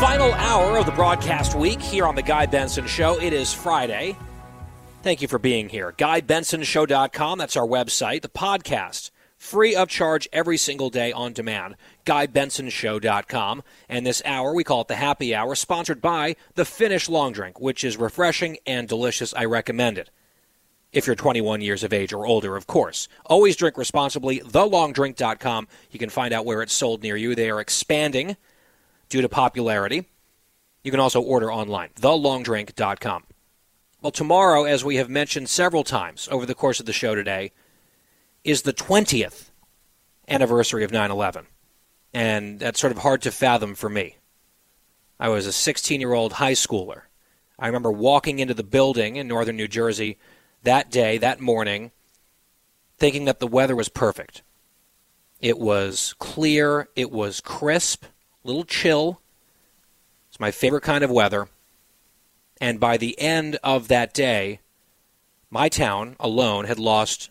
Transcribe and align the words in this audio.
Final 0.00 0.32
hour 0.34 0.76
of 0.76 0.86
the 0.86 0.92
broadcast 0.92 1.54
week 1.54 1.80
here 1.80 2.04
on 2.04 2.16
The 2.16 2.22
Guy 2.22 2.46
Benson 2.46 2.86
Show. 2.86 3.18
It 3.20 3.32
is 3.32 3.54
Friday. 3.54 4.16
Thank 5.02 5.22
you 5.22 5.28
for 5.28 5.38
being 5.38 5.68
here. 5.68 5.92
GuyBensonShow.com, 5.96 7.38
that's 7.38 7.56
our 7.56 7.66
website. 7.66 8.22
The 8.22 8.28
podcast, 8.28 9.12
free 9.38 9.76
of 9.76 9.88
charge 9.88 10.28
every 10.32 10.56
single 10.56 10.90
day 10.90 11.12
on 11.12 11.32
demand. 11.32 11.76
GuyBensonShow.com. 12.06 13.62
And 13.88 14.04
this 14.04 14.20
hour, 14.24 14.52
we 14.52 14.64
call 14.64 14.82
it 14.82 14.88
the 14.88 14.96
happy 14.96 15.32
hour, 15.34 15.54
sponsored 15.54 16.00
by 16.00 16.34
the 16.54 16.64
Finnish 16.64 17.08
Long 17.08 17.32
Drink, 17.32 17.60
which 17.60 17.84
is 17.84 17.96
refreshing 17.96 18.58
and 18.66 18.88
delicious. 18.88 19.32
I 19.34 19.44
recommend 19.44 19.96
it. 19.96 20.10
If 20.92 21.06
you're 21.06 21.16
21 21.16 21.60
years 21.60 21.84
of 21.84 21.92
age 21.92 22.12
or 22.12 22.26
older, 22.26 22.56
of 22.56 22.66
course. 22.66 23.08
Always 23.26 23.56
drink 23.56 23.78
responsibly. 23.78 24.40
TheLongDrink.com. 24.40 25.68
You 25.92 25.98
can 25.98 26.10
find 26.10 26.34
out 26.34 26.44
where 26.44 26.62
it's 26.62 26.72
sold 26.72 27.02
near 27.02 27.16
you. 27.16 27.34
They 27.34 27.50
are 27.50 27.60
expanding 27.60 28.36
due 29.08 29.22
to 29.22 29.28
popularity. 29.28 30.08
You 30.82 30.90
can 30.90 31.00
also 31.00 31.20
order 31.20 31.52
online, 31.52 31.90
thelongdrink.com. 31.96 33.24
Well, 34.02 34.10
tomorrow, 34.10 34.64
as 34.64 34.84
we 34.84 34.96
have 34.96 35.08
mentioned 35.08 35.48
several 35.48 35.82
times 35.82 36.28
over 36.30 36.44
the 36.44 36.54
course 36.54 36.78
of 36.78 36.86
the 36.86 36.92
show 36.92 37.14
today, 37.14 37.52
is 38.44 38.62
the 38.62 38.74
20th 38.74 39.50
anniversary 40.28 40.84
of 40.84 40.92
9 40.92 41.10
11. 41.10 41.46
And 42.12 42.60
that's 42.60 42.78
sort 42.78 42.92
of 42.92 42.98
hard 42.98 43.22
to 43.22 43.32
fathom 43.32 43.74
for 43.74 43.88
me. 43.88 44.16
I 45.18 45.28
was 45.28 45.46
a 45.46 45.52
16 45.52 46.00
year 46.00 46.12
old 46.12 46.34
high 46.34 46.52
schooler. 46.52 47.02
I 47.58 47.66
remember 47.66 47.90
walking 47.90 48.40
into 48.40 48.54
the 48.54 48.62
building 48.62 49.16
in 49.16 49.28
northern 49.28 49.56
New 49.56 49.68
Jersey 49.68 50.18
that 50.62 50.90
day, 50.90 51.18
that 51.18 51.40
morning, 51.40 51.92
thinking 52.98 53.24
that 53.24 53.38
the 53.38 53.46
weather 53.46 53.76
was 53.76 53.88
perfect. 53.88 54.42
It 55.40 55.58
was 55.58 56.14
clear, 56.18 56.88
it 56.96 57.10
was 57.10 57.40
crisp, 57.40 58.04
little 58.44 58.64
chill. 58.64 59.20
It's 60.28 60.38
my 60.38 60.50
favorite 60.50 60.82
kind 60.82 61.02
of 61.02 61.10
weather. 61.10 61.48
And 62.60 62.78
by 62.78 62.96
the 62.96 63.18
end 63.18 63.58
of 63.64 63.88
that 63.88 64.14
day, 64.14 64.60
my 65.50 65.68
town 65.68 66.16
alone 66.20 66.66
had 66.66 66.78
lost 66.78 67.30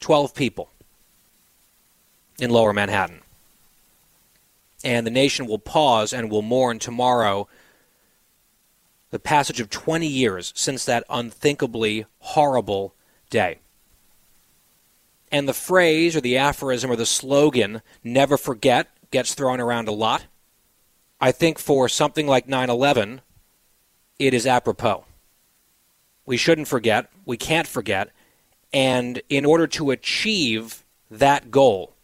12 0.00 0.34
people 0.34 0.70
in 2.38 2.50
lower 2.50 2.72
Manhattan. 2.72 3.20
And 4.84 5.06
the 5.06 5.10
nation 5.10 5.46
will 5.46 5.58
pause 5.58 6.12
and 6.12 6.30
will 6.30 6.42
mourn 6.42 6.78
tomorrow 6.78 7.48
the 9.10 9.18
passage 9.18 9.60
of 9.60 9.70
20 9.70 10.06
years 10.06 10.52
since 10.54 10.84
that 10.84 11.04
unthinkably 11.08 12.06
horrible 12.18 12.94
day. 13.30 13.58
And 15.32 15.48
the 15.48 15.54
phrase 15.54 16.14
or 16.14 16.20
the 16.20 16.36
aphorism 16.36 16.90
or 16.90 16.96
the 16.96 17.06
slogan, 17.06 17.82
never 18.04 18.36
forget, 18.36 18.88
gets 19.10 19.34
thrown 19.34 19.60
around 19.60 19.88
a 19.88 19.92
lot. 19.92 20.26
I 21.20 21.32
think 21.32 21.58
for 21.58 21.88
something 21.88 22.26
like 22.26 22.48
9 22.48 22.68
11, 22.68 23.20
it 24.18 24.34
is 24.34 24.46
apropos. 24.46 25.04
We 26.24 26.36
shouldn't 26.36 26.68
forget, 26.68 27.10
we 27.24 27.36
can't 27.36 27.66
forget, 27.68 28.10
and 28.72 29.22
in 29.28 29.44
order 29.44 29.66
to 29.68 29.90
achieve 29.90 30.84
that 31.10 31.50
goal, 31.50 31.94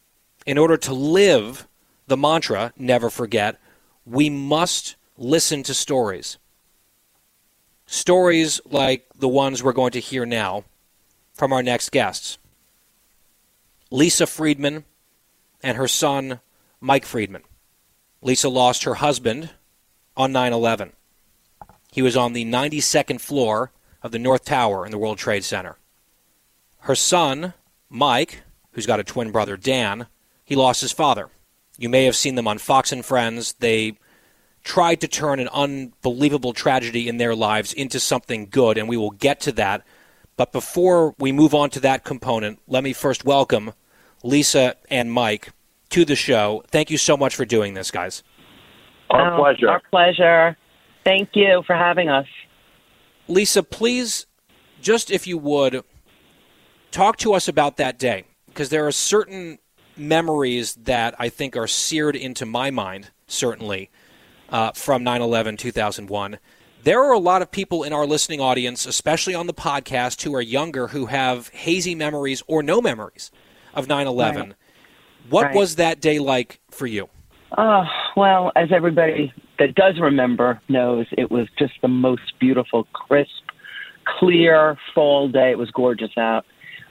in 0.47 0.59
order 0.59 0.77
to 0.77 0.95
live 0.95 1.67
the 2.07 2.17
mantra, 2.17 2.73
never 2.77 3.11
forget, 3.11 3.61
we 4.07 4.31
must 4.31 4.97
listen 5.17 5.63
to 5.65 5.75
stories. 5.75 6.39
Stories 7.87 8.61
like 8.65 9.07
the 9.15 9.29
ones 9.29 9.63
we're 9.63 9.73
going 9.73 9.93
to 9.93 10.01
hear 10.01 10.25
now 10.25 10.65
from 11.35 11.53
our 11.53 11.63
next 11.63 11.91
guests 11.91 12.39
Lisa 13.91 14.27
Friedman 14.27 14.85
and 15.63 15.77
her 15.77 15.89
son, 15.89 16.41
Mike 16.81 17.05
Friedman. 17.05 17.43
Lisa 18.23 18.49
lost 18.49 18.85
her 18.85 18.95
husband 18.95 19.51
on 20.17 20.33
9 20.33 20.53
11. 20.53 20.93
He 21.91 22.01
was 22.01 22.17
on 22.17 22.33
the 22.33 22.45
92nd 22.45 23.21
floor 23.21 23.73
of 24.03 24.13
the 24.13 24.19
North 24.19 24.45
Tower 24.45 24.87
in 24.87 24.93
the 24.93 24.99
World 24.99 25.19
Trade 25.19 25.45
Center. 25.45 25.77
Her 26.81 26.95
son, 26.95 27.53
Mike, 27.91 28.43
who's 28.73 28.87
got 28.87 29.01
a 29.01 29.05
twin 29.05 29.31
brother, 29.31 29.57
Dan, 29.57 30.07
he 30.45 30.57
lost 30.57 30.81
his 30.81 30.93
father. 30.93 31.29
You 31.77 31.89
may 31.89 32.05
have 32.05 32.17
seen 32.17 32.37
them 32.37 32.49
on 32.49 32.59
Fox 32.59 32.93
and 32.93 33.05
Friends. 33.05 33.55
They 33.55 33.99
tried 34.63 35.01
to 35.01 35.09
turn 35.09 35.41
an 35.41 35.49
unbelievable 35.49 36.53
tragedy 36.53 37.09
in 37.09 37.17
their 37.17 37.35
lives 37.35 37.73
into 37.73 37.99
something 37.99 38.47
good, 38.49 38.79
and 38.79 38.89
we 38.89 38.97
will 38.97 39.11
get 39.11 39.41
to 39.41 39.53
that. 39.53 39.83
But 40.37 40.53
before 40.53 41.15
we 41.19 41.33
move 41.33 41.55
on 41.55 41.71
to 41.71 41.81
that 41.81 42.05
component, 42.05 42.61
let 42.67 42.85
me 42.85 42.93
first 42.93 43.25
welcome 43.25 43.73
Lisa 44.23 44.77
and 44.89 45.13
Mike 45.13 45.51
to 45.93 46.05
the 46.05 46.17
show. 46.17 46.63
Thank 46.69 46.91
you 46.91 46.99
so 46.99 47.17
much 47.17 47.37
for 47.37 47.45
doing 47.45 47.75
this, 47.75 47.91
guys. 47.91 48.23
Our 49.11 49.35
Oh, 49.35 49.39
pleasure. 49.39 49.69
Our 49.69 49.83
pleasure. 49.91 50.57
Thank 51.05 51.31
you 51.35 51.63
for 51.67 51.77
having 51.77 52.09
us. 52.09 52.27
Lisa, 53.29 53.63
please, 53.63 54.27
just 54.81 55.11
if 55.11 55.27
you 55.27 55.39
would, 55.39 55.85
talk 56.91 57.17
to 57.19 57.35
us 57.35 57.49
about 57.49 57.77
that 57.77 57.99
day, 57.99 58.25
because 58.47 58.69
there 58.71 58.87
are 58.87 58.93
certain 58.93 59.59
memories 59.97 60.75
that 60.75 61.15
I 61.19 61.29
think 61.29 61.57
are 61.57 61.67
seared 61.67 62.17
into 62.17 62.47
my 62.47 62.71
mind, 62.71 63.11
certainly, 63.27 63.91
uh, 64.49 64.73
from 64.73 65.05
9 65.05 65.21
11 65.21 65.57
2001. 65.57 66.39
There 66.85 67.03
are 67.03 67.13
a 67.13 67.19
lot 67.19 67.43
of 67.43 67.51
people 67.53 67.85
in 67.85 67.93
our 67.93 68.07
listening 68.07 68.41
audience, 68.41 68.87
especially 68.87 69.35
on 69.35 69.47
the 69.47 69.55
podcast, 69.55 70.23
who 70.23 70.35
are 70.35 70.43
younger 70.43 70.89
who 70.89 71.07
have 71.07 71.49
hazy 71.49 71.95
memories 71.95 72.43
or 72.47 72.63
no 72.63 72.81
memories 72.81 73.31
of 73.75 73.89
9 73.89 74.07
11. 74.07 74.43
Right. 74.43 74.55
What 75.31 75.47
Right. 75.47 75.55
was 75.57 75.77
that 75.77 76.01
day 76.01 76.19
like 76.19 76.61
for 76.71 76.87
you? 76.87 77.09
Oh, 77.57 77.85
well, 78.17 78.53
as 78.57 78.73
everybody 78.73 79.33
that 79.59 79.75
does 79.75 80.01
remember 80.01 80.61
knows, 80.69 81.07
it 81.13 81.31
was 81.31 81.49
just 81.59 81.75
the 81.83 81.89
most 81.89 82.39
beautiful, 82.41 82.85
crisp, 82.93 83.31
clear 84.05 84.79
fall 84.95 85.29
day. 85.29 85.51
It 85.51 85.59
was 85.59 85.71
gorgeous 85.71 86.17
out, 86.17 86.45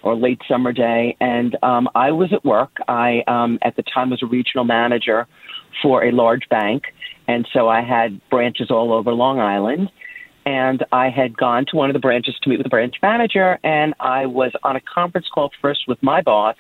or 0.03 0.15
late 0.15 0.39
summer 0.47 0.71
day. 0.71 1.17
And 1.19 1.57
um, 1.63 1.89
I 1.95 2.11
was 2.11 2.31
at 2.31 2.45
work. 2.45 2.77
I, 2.87 3.23
um, 3.27 3.59
at 3.63 3.75
the 3.75 3.83
time, 3.83 4.11
was 4.11 4.21
a 4.21 4.27
regional 4.27 4.63
manager 4.63 5.27
for 5.81 6.03
a 6.03 6.11
large 6.11 6.47
bank. 6.49 6.83
And 7.27 7.47
so 7.53 7.67
I 7.67 7.81
had 7.81 8.21
branches 8.29 8.69
all 8.69 8.93
over 8.93 9.11
Long 9.13 9.39
Island. 9.39 9.91
And 10.45 10.83
I 10.91 11.09
had 11.09 11.37
gone 11.37 11.65
to 11.69 11.75
one 11.75 11.89
of 11.89 11.93
the 11.93 11.99
branches 11.99 12.35
to 12.41 12.49
meet 12.49 12.57
with 12.57 12.65
the 12.65 12.69
branch 12.69 12.95
manager. 13.01 13.59
And 13.63 13.93
I 13.99 14.25
was 14.25 14.51
on 14.63 14.75
a 14.75 14.81
conference 14.81 15.27
call 15.33 15.51
first 15.61 15.81
with 15.87 16.01
my 16.01 16.21
boss 16.21 16.55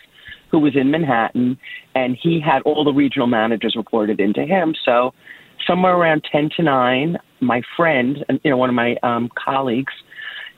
who 0.51 0.59
was 0.59 0.75
in 0.75 0.91
Manhattan, 0.91 1.57
and 1.95 2.17
he 2.21 2.39
had 2.39 2.61
all 2.63 2.83
the 2.83 2.93
regional 2.93 3.27
managers 3.27 3.75
reported 3.75 4.19
into 4.19 4.45
him. 4.45 4.75
So, 4.85 5.13
somewhere 5.65 5.95
around 5.95 6.23
10 6.31 6.49
to 6.57 6.63
9, 6.63 7.17
my 7.39 7.61
friend, 7.77 8.25
you 8.43 8.51
know, 8.51 8.57
one 8.57 8.69
of 8.69 8.75
my 8.75 8.95
um, 9.03 9.29
colleagues, 9.35 9.93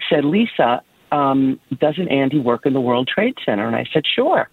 said, 0.10 0.26
Lisa, 0.26 0.82
um, 1.12 1.60
doesn't 1.80 2.08
Andy 2.10 2.40
work 2.40 2.66
in 2.66 2.74
the 2.74 2.82
World 2.82 3.08
Trade 3.14 3.36
Center? 3.46 3.68
And 3.68 3.76
I 3.76 3.86
said, 3.94 4.04
sure. 4.16 4.50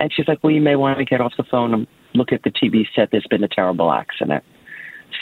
And 0.00 0.10
she's 0.12 0.26
like, 0.26 0.42
well, 0.42 0.52
you 0.52 0.60
may 0.60 0.76
want 0.76 0.98
to 0.98 1.04
get 1.04 1.20
off 1.20 1.32
the 1.36 1.44
phone 1.44 1.74
and 1.74 1.86
look 2.14 2.32
at 2.32 2.42
the 2.42 2.50
TV 2.50 2.84
set. 2.94 3.10
There's 3.10 3.26
been 3.28 3.44
a 3.44 3.48
terrible 3.48 3.92
accident. 3.92 4.42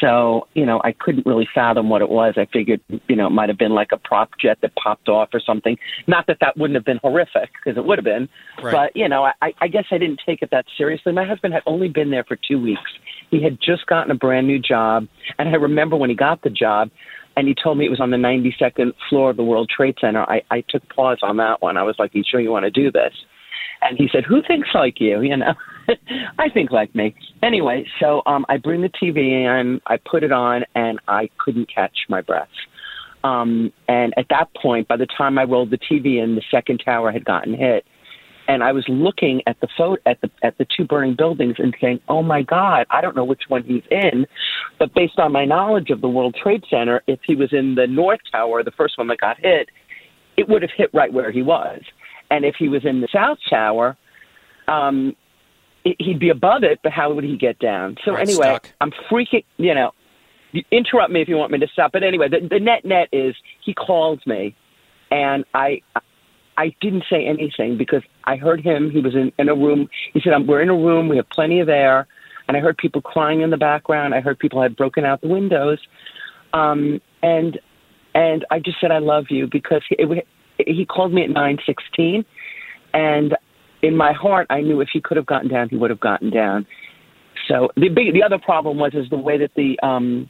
So, 0.00 0.46
you 0.54 0.66
know, 0.66 0.80
I 0.84 0.92
couldn't 0.92 1.26
really 1.26 1.48
fathom 1.54 1.88
what 1.88 2.02
it 2.02 2.08
was. 2.08 2.34
I 2.36 2.46
figured, 2.52 2.80
you 3.08 3.16
know, 3.16 3.26
it 3.26 3.30
might 3.30 3.48
have 3.48 3.58
been 3.58 3.72
like 3.72 3.88
a 3.92 3.96
prop 3.96 4.30
jet 4.40 4.58
that 4.62 4.72
popped 4.76 5.08
off 5.08 5.30
or 5.32 5.40
something. 5.40 5.76
Not 6.06 6.26
that 6.26 6.38
that 6.40 6.56
wouldn't 6.56 6.74
have 6.74 6.84
been 6.84 6.98
horrific, 7.02 7.50
because 7.54 7.78
it 7.78 7.84
would 7.84 7.98
have 7.98 8.04
been. 8.04 8.28
Right. 8.62 8.72
But, 8.72 8.96
you 8.96 9.08
know, 9.08 9.28
I, 9.40 9.52
I 9.60 9.68
guess 9.68 9.84
I 9.90 9.98
didn't 9.98 10.20
take 10.26 10.42
it 10.42 10.50
that 10.50 10.66
seriously. 10.76 11.12
My 11.12 11.26
husband 11.26 11.54
had 11.54 11.62
only 11.66 11.88
been 11.88 12.10
there 12.10 12.24
for 12.24 12.36
two 12.36 12.60
weeks. 12.60 12.90
He 13.30 13.42
had 13.42 13.58
just 13.60 13.86
gotten 13.86 14.10
a 14.10 14.14
brand 14.14 14.46
new 14.46 14.58
job. 14.58 15.06
And 15.38 15.48
I 15.48 15.52
remember 15.52 15.96
when 15.96 16.10
he 16.10 16.16
got 16.16 16.42
the 16.42 16.50
job, 16.50 16.90
and 17.36 17.46
he 17.46 17.54
told 17.54 17.78
me 17.78 17.86
it 17.86 17.90
was 17.90 18.00
on 18.00 18.10
the 18.10 18.16
92nd 18.16 18.92
floor 19.08 19.30
of 19.30 19.36
the 19.36 19.44
World 19.44 19.70
Trade 19.74 19.96
Center. 20.00 20.22
I, 20.22 20.42
I 20.50 20.64
took 20.68 20.88
pause 20.94 21.18
on 21.22 21.36
that 21.36 21.60
one. 21.60 21.76
I 21.76 21.82
was 21.82 21.96
like, 21.98 22.14
you 22.14 22.22
sure 22.28 22.40
you 22.40 22.50
want 22.50 22.64
to 22.64 22.70
do 22.70 22.90
this? 22.90 23.12
And 23.82 23.98
he 23.98 24.08
said, 24.10 24.24
"Who 24.24 24.40
thinks 24.46 24.68
like 24.74 25.00
you?" 25.00 25.20
You 25.26 25.36
know, 25.36 25.54
I 26.38 26.48
think 26.48 26.70
like 26.70 26.94
me. 26.94 27.14
Anyway, 27.42 27.86
so 28.00 28.22
um, 28.26 28.44
I 28.48 28.56
bring 28.56 28.82
the 28.82 28.90
TV 28.90 29.30
in, 29.32 29.80
I 29.86 29.98
put 29.98 30.22
it 30.22 30.32
on, 30.32 30.64
and 30.74 31.00
I 31.08 31.28
couldn't 31.38 31.72
catch 31.72 31.96
my 32.08 32.20
breath. 32.20 32.48
Um, 33.24 33.72
and 33.88 34.14
at 34.16 34.26
that 34.30 34.48
point, 34.54 34.88
by 34.88 34.96
the 34.96 35.06
time 35.18 35.38
I 35.38 35.44
rolled 35.44 35.70
the 35.70 35.78
TV 35.78 36.22
in, 36.22 36.36
the 36.36 36.42
second 36.50 36.82
tower 36.84 37.10
had 37.10 37.24
gotten 37.24 37.54
hit, 37.54 37.84
and 38.48 38.62
I 38.62 38.72
was 38.72 38.84
looking 38.88 39.42
at 39.46 39.60
the 39.60 39.68
photo 39.76 40.00
at 40.06 40.20
the 40.20 40.30
at 40.42 40.56
the 40.58 40.66
two 40.76 40.84
burning 40.84 41.16
buildings 41.16 41.56
and 41.58 41.74
saying, 41.80 42.00
"Oh 42.08 42.22
my 42.22 42.42
God, 42.42 42.86
I 42.90 43.00
don't 43.00 43.16
know 43.16 43.24
which 43.24 43.42
one 43.48 43.64
he's 43.64 43.82
in." 43.90 44.26
But 44.78 44.94
based 44.94 45.18
on 45.18 45.32
my 45.32 45.44
knowledge 45.44 45.90
of 45.90 46.00
the 46.00 46.08
World 46.08 46.36
Trade 46.40 46.62
Center, 46.70 47.02
if 47.08 47.18
he 47.26 47.34
was 47.34 47.52
in 47.52 47.74
the 47.74 47.86
North 47.86 48.20
Tower, 48.30 48.62
the 48.62 48.70
first 48.72 48.98
one 48.98 49.08
that 49.08 49.18
got 49.18 49.38
hit, 49.40 49.68
it 50.36 50.48
would 50.48 50.62
have 50.62 50.70
hit 50.76 50.90
right 50.94 51.12
where 51.12 51.32
he 51.32 51.42
was. 51.42 51.80
And 52.30 52.44
if 52.44 52.54
he 52.56 52.68
was 52.68 52.84
in 52.84 53.00
the 53.00 53.08
South 53.12 53.38
Tower, 53.50 53.96
um, 54.68 55.16
he'd 55.98 56.18
be 56.18 56.30
above 56.30 56.62
it, 56.64 56.80
but 56.82 56.92
how 56.92 57.12
would 57.12 57.24
he 57.24 57.36
get 57.36 57.58
down? 57.58 57.96
So 58.04 58.12
Right, 58.12 58.22
anyway, 58.22 58.48
stuck. 58.48 58.70
I'm 58.80 58.92
freaking, 59.10 59.44
you 59.56 59.74
know, 59.74 59.92
you 60.52 60.62
interrupt 60.70 61.12
me 61.12 61.20
if 61.20 61.28
you 61.28 61.36
want 61.36 61.52
me 61.52 61.58
to 61.58 61.68
stop. 61.68 61.92
But 61.92 62.02
anyway, 62.02 62.28
the, 62.28 62.46
the 62.48 62.60
net 62.60 62.84
net 62.84 63.08
is 63.12 63.34
he 63.64 63.74
calls 63.74 64.20
me, 64.26 64.54
and 65.10 65.44
I 65.54 65.82
I 66.56 66.74
didn't 66.80 67.04
say 67.10 67.26
anything 67.26 67.76
because 67.76 68.02
I 68.24 68.36
heard 68.36 68.60
him. 68.60 68.90
He 68.90 69.00
was 69.00 69.14
in, 69.14 69.32
in 69.38 69.48
a 69.48 69.54
room. 69.54 69.88
He 70.12 70.20
said, 70.20 70.32
"We're 70.46 70.62
in 70.62 70.70
a 70.70 70.76
room. 70.76 71.08
We 71.08 71.16
have 71.16 71.28
plenty 71.30 71.60
of 71.60 71.68
air." 71.68 72.06
And 72.48 72.56
I 72.56 72.60
heard 72.60 72.78
people 72.78 73.02
crying 73.02 73.40
in 73.40 73.50
the 73.50 73.56
background. 73.56 74.14
I 74.14 74.20
heard 74.20 74.38
people 74.38 74.62
had 74.62 74.76
broken 74.76 75.04
out 75.04 75.20
the 75.20 75.28
windows, 75.28 75.78
um, 76.52 77.00
and 77.22 77.58
and 78.14 78.46
I 78.50 78.60
just 78.60 78.80
said, 78.80 78.90
"I 78.90 78.98
love 78.98 79.26
you," 79.30 79.48
because 79.50 79.82
he, 79.88 79.96
it, 79.98 80.26
he 80.66 80.86
called 80.86 81.12
me 81.12 81.24
at 81.24 81.30
nine 81.30 81.58
sixteen, 81.66 82.24
and 82.94 83.36
in 83.82 83.96
my 83.96 84.12
heart, 84.12 84.46
I 84.50 84.60
knew 84.60 84.80
if 84.80 84.88
he 84.92 85.00
could 85.00 85.16
have 85.16 85.26
gotten 85.26 85.48
down, 85.48 85.68
he 85.68 85.76
would 85.76 85.90
have 85.90 86.00
gotten 86.00 86.30
down. 86.30 86.66
So 87.48 87.68
the 87.76 87.88
big, 87.88 88.12
the 88.12 88.22
other 88.22 88.38
problem 88.38 88.78
was 88.78 88.92
is 88.94 89.08
the 89.10 89.18
way 89.18 89.38
that 89.38 89.50
the 89.56 89.78
um, 89.86 90.28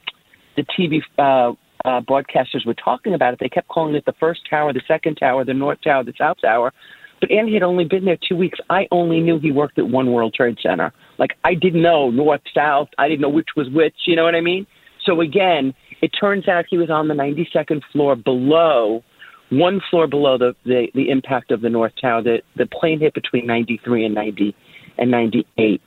the 0.55 0.63
TV 0.63 1.01
uh, 1.17 1.53
uh, 1.87 2.01
broadcasters 2.01 2.65
were 2.65 2.73
talking 2.73 3.13
about 3.13 3.33
it. 3.33 3.39
They 3.39 3.49
kept 3.49 3.67
calling 3.67 3.95
it 3.95 4.05
the 4.05 4.13
first 4.19 4.41
tower, 4.49 4.73
the 4.73 4.81
second 4.87 5.15
tower, 5.15 5.45
the 5.45 5.53
north 5.53 5.79
tower, 5.83 6.03
the 6.03 6.13
south 6.17 6.37
tower. 6.41 6.73
But 7.19 7.31
Andy 7.31 7.53
had 7.53 7.63
only 7.63 7.85
been 7.85 8.05
there 8.05 8.17
two 8.27 8.35
weeks. 8.35 8.59
I 8.69 8.87
only 8.91 9.19
knew 9.21 9.39
he 9.39 9.51
worked 9.51 9.79
at 9.79 9.87
One 9.87 10.11
World 10.11 10.33
Trade 10.35 10.57
Center. 10.61 10.93
Like 11.17 11.31
I 11.43 11.55
didn't 11.55 11.81
know 11.81 12.11
north, 12.11 12.41
south. 12.53 12.89
I 12.97 13.07
didn't 13.07 13.21
know 13.21 13.29
which 13.29 13.49
was 13.55 13.69
which. 13.69 13.95
You 14.05 14.15
know 14.15 14.23
what 14.23 14.35
I 14.35 14.41
mean? 14.41 14.67
So 15.03 15.21
again, 15.21 15.73
it 16.01 16.09
turns 16.09 16.47
out 16.47 16.65
he 16.69 16.77
was 16.77 16.89
on 16.89 17.07
the 17.07 17.13
92nd 17.13 17.81
floor 17.91 18.15
below, 18.15 19.03
one 19.49 19.81
floor 19.89 20.07
below 20.07 20.37
the 20.37 20.55
the, 20.65 20.87
the 20.93 21.09
impact 21.09 21.51
of 21.51 21.61
the 21.61 21.69
north 21.69 21.93
tower. 21.99 22.21
The 22.21 22.41
the 22.55 22.65
plane 22.65 22.99
hit 22.99 23.13
between 23.13 23.45
93 23.45 24.05
and 24.05 24.15
90 24.15 24.55
and 24.97 25.11
98. 25.11 25.81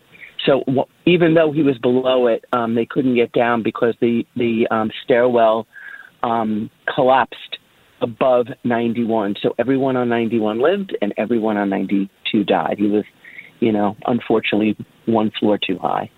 So 0.46 0.60
w- 0.66 0.86
even 1.06 1.34
though 1.34 1.52
he 1.52 1.62
was 1.62 1.76
below 1.78 2.26
it, 2.26 2.44
um, 2.52 2.74
they 2.74 2.86
couldn't 2.86 3.14
get 3.14 3.32
down 3.32 3.62
because 3.62 3.94
the 4.00 4.24
the 4.36 4.66
um, 4.70 4.90
stairwell 5.04 5.66
um, 6.22 6.70
collapsed 6.94 7.58
above 8.00 8.46
91. 8.64 9.36
So 9.42 9.54
everyone 9.58 9.96
on 9.96 10.08
91 10.08 10.60
lived, 10.60 10.96
and 11.02 11.12
everyone 11.16 11.56
on 11.56 11.68
92 11.68 12.44
died. 12.44 12.76
He 12.78 12.86
was, 12.86 13.04
you 13.60 13.72
know, 13.72 13.96
unfortunately 14.06 14.76
one 15.06 15.30
floor 15.38 15.58
too 15.58 15.78
high. 15.78 16.10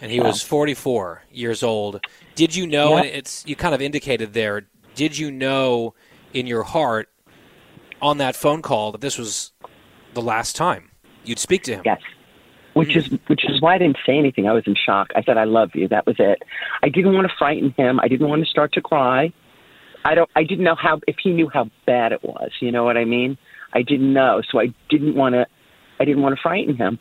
And 0.00 0.10
he 0.12 0.20
was 0.20 0.42
44 0.42 1.24
years 1.32 1.62
old. 1.62 2.00
Did 2.36 2.54
you 2.54 2.66
know? 2.66 2.90
Yeah. 2.90 2.96
And 2.98 3.06
it's 3.06 3.44
you 3.46 3.56
kind 3.56 3.74
of 3.74 3.82
indicated 3.82 4.32
there. 4.32 4.66
Did 4.94 5.18
you 5.18 5.30
know 5.30 5.94
in 6.32 6.46
your 6.46 6.62
heart 6.62 7.08
on 8.00 8.18
that 8.18 8.36
phone 8.36 8.62
call 8.62 8.92
that 8.92 9.00
this 9.00 9.18
was 9.18 9.52
the 10.14 10.22
last 10.22 10.56
time 10.56 10.90
you'd 11.24 11.38
speak 11.38 11.62
to 11.64 11.76
him? 11.76 11.82
Yes. 11.84 12.00
Which 12.74 12.94
is 12.94 13.08
which 13.26 13.44
is 13.48 13.60
why 13.60 13.74
I 13.74 13.78
didn't 13.78 13.96
say 14.06 14.16
anything. 14.16 14.46
I 14.46 14.52
was 14.52 14.62
in 14.66 14.76
shock. 14.76 15.08
I 15.16 15.22
said, 15.24 15.36
"I 15.36 15.44
love 15.44 15.70
you." 15.74 15.88
That 15.88 16.06
was 16.06 16.14
it. 16.20 16.42
I 16.80 16.88
didn't 16.88 17.12
want 17.12 17.28
to 17.28 17.34
frighten 17.36 17.74
him. 17.76 17.98
I 17.98 18.06
didn't 18.06 18.28
want 18.28 18.44
to 18.44 18.48
start 18.48 18.72
to 18.74 18.80
cry. 18.80 19.32
I 20.04 20.14
don't. 20.14 20.30
I 20.36 20.44
didn't 20.44 20.64
know 20.64 20.76
how 20.76 21.00
if 21.08 21.16
he 21.20 21.32
knew 21.32 21.48
how 21.52 21.70
bad 21.86 22.12
it 22.12 22.22
was. 22.22 22.52
You 22.60 22.70
know 22.70 22.84
what 22.84 22.96
I 22.96 23.04
mean? 23.04 23.36
I 23.72 23.82
didn't 23.82 24.12
know, 24.12 24.42
so 24.48 24.60
I 24.60 24.72
didn't 24.88 25.16
want 25.16 25.34
to. 25.34 25.46
I 25.98 26.04
didn't 26.04 26.22
want 26.22 26.36
to 26.36 26.42
frighten 26.42 26.76
him. 26.76 27.00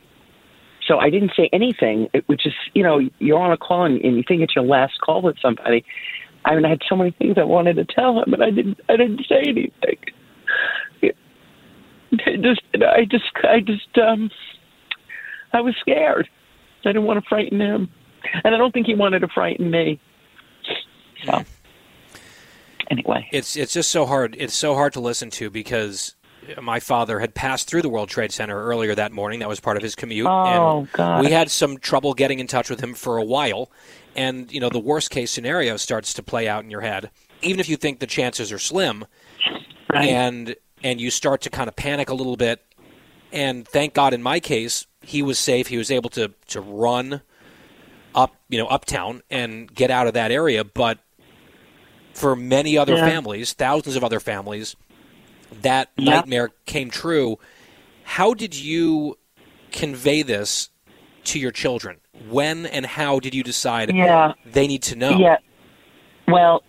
So 0.87 0.99
I 0.99 1.09
didn't 1.09 1.33
say 1.35 1.49
anything. 1.53 2.07
It, 2.13 2.27
which 2.27 2.45
is, 2.45 2.53
you 2.73 2.81
know, 2.81 3.01
you're 3.19 3.39
on 3.39 3.51
a 3.51 3.57
call 3.57 3.83
and, 3.83 4.01
and 4.01 4.15
you 4.15 4.23
think 4.27 4.41
it's 4.41 4.55
your 4.55 4.65
last 4.65 4.99
call 5.01 5.21
with 5.21 5.35
somebody. 5.41 5.85
I 6.47 6.55
mean, 6.55 6.65
I 6.65 6.69
had 6.69 6.81
so 6.87 6.95
many 6.95 7.11
things 7.11 7.37
I 7.37 7.43
wanted 7.43 7.75
to 7.75 7.85
tell 7.85 8.19
him, 8.19 8.25
but 8.29 8.41
I 8.41 8.51
didn't. 8.51 8.79
I 8.87 8.95
didn't 8.95 9.25
say 9.27 9.41
anything. 9.45 9.97
It 12.09 12.41
just, 12.41 12.61
I 12.73 13.03
just, 13.03 13.25
I 13.43 13.59
just, 13.59 13.97
um, 13.97 14.31
I 15.51 15.59
was 15.59 15.75
scared. 15.81 16.29
I 16.85 16.89
didn't 16.89 17.03
want 17.03 17.21
to 17.21 17.27
frighten 17.27 17.59
him, 17.59 17.89
and 18.45 18.55
I 18.55 18.57
don't 18.57 18.71
think 18.73 18.87
he 18.87 18.95
wanted 18.95 19.19
to 19.19 19.27
frighten 19.27 19.69
me. 19.69 19.99
So, 21.25 21.43
anyway, 22.89 23.27
It's 23.33 23.57
it's 23.57 23.73
just 23.73 23.91
so 23.91 24.05
hard. 24.05 24.37
It's 24.39 24.53
so 24.53 24.73
hard 24.73 24.93
to 24.93 25.01
listen 25.01 25.29
to 25.31 25.49
because 25.49 26.15
my 26.61 26.79
father 26.79 27.19
had 27.19 27.33
passed 27.33 27.67
through 27.67 27.81
the 27.81 27.89
World 27.89 28.07
Trade 28.07 28.31
Center 28.31 28.63
earlier 28.63 28.95
that 28.95 29.11
morning. 29.11 29.39
That 29.39 29.49
was 29.49 29.59
part 29.59 29.75
of 29.75 29.83
his 29.83 29.95
commute. 29.95 30.27
Oh, 30.27 30.79
and 30.79 30.91
God. 30.93 31.25
We 31.25 31.31
had 31.31 31.51
some 31.51 31.77
trouble 31.77 32.13
getting 32.13 32.39
in 32.39 32.47
touch 32.47 32.69
with 32.69 32.79
him 32.79 32.93
for 32.93 33.17
a 33.17 33.23
while, 33.23 33.69
and 34.17 34.51
you 34.51 34.59
know 34.59 34.69
the 34.69 34.79
worst 34.79 35.11
case 35.11 35.31
scenario 35.31 35.77
starts 35.77 36.13
to 36.15 36.23
play 36.23 36.47
out 36.47 36.63
in 36.63 36.71
your 36.71 36.81
head. 36.81 37.11
Even 37.41 37.59
if 37.59 37.69
you 37.69 37.77
think 37.77 37.99
the 37.99 38.07
chances 38.07 38.51
are 38.51 38.59
slim, 38.59 39.05
right? 39.93 40.09
and 40.09 40.55
and 40.83 40.99
you 40.99 41.09
start 41.11 41.41
to 41.41 41.49
kind 41.49 41.67
of 41.69 41.75
panic 41.75 42.09
a 42.09 42.13
little 42.13 42.35
bit. 42.35 42.63
And 43.31 43.67
thank 43.67 43.93
God, 43.93 44.13
in 44.13 44.23
my 44.23 44.39
case, 44.39 44.87
he 45.01 45.21
was 45.21 45.37
safe. 45.37 45.67
He 45.67 45.77
was 45.77 45.91
able 45.91 46.09
to 46.11 46.33
to 46.47 46.61
run 46.61 47.21
up, 48.15 48.35
you 48.49 48.57
know, 48.57 48.67
uptown 48.67 49.21
and 49.29 49.73
get 49.73 49.91
out 49.91 50.07
of 50.07 50.13
that 50.15 50.31
area. 50.31 50.63
But 50.63 50.99
for 52.13 52.35
many 52.35 52.77
other 52.77 52.95
Yeah. 52.95 53.05
families, 53.05 53.53
thousands 53.53 53.95
of 53.95 54.03
other 54.03 54.19
families, 54.19 54.75
that 55.61 55.91
Yeah. 55.97 56.15
nightmare 56.15 56.49
came 56.65 56.89
true. 56.89 57.37
How 58.03 58.33
did 58.33 58.55
you 58.55 59.17
convey 59.71 60.21
this 60.23 60.69
to 61.27 61.39
your 61.39 61.51
children? 61.51 61.97
When 62.29 62.65
and 62.65 62.85
how 62.85 63.19
did 63.19 63.33
you 63.33 63.43
decide 63.43 63.93
yeah, 63.93 64.33
they 64.45 64.67
need 64.67 64.83
to 64.83 64.95
know? 64.95 65.17
yeah. 65.17 65.37
Well, 66.27 66.63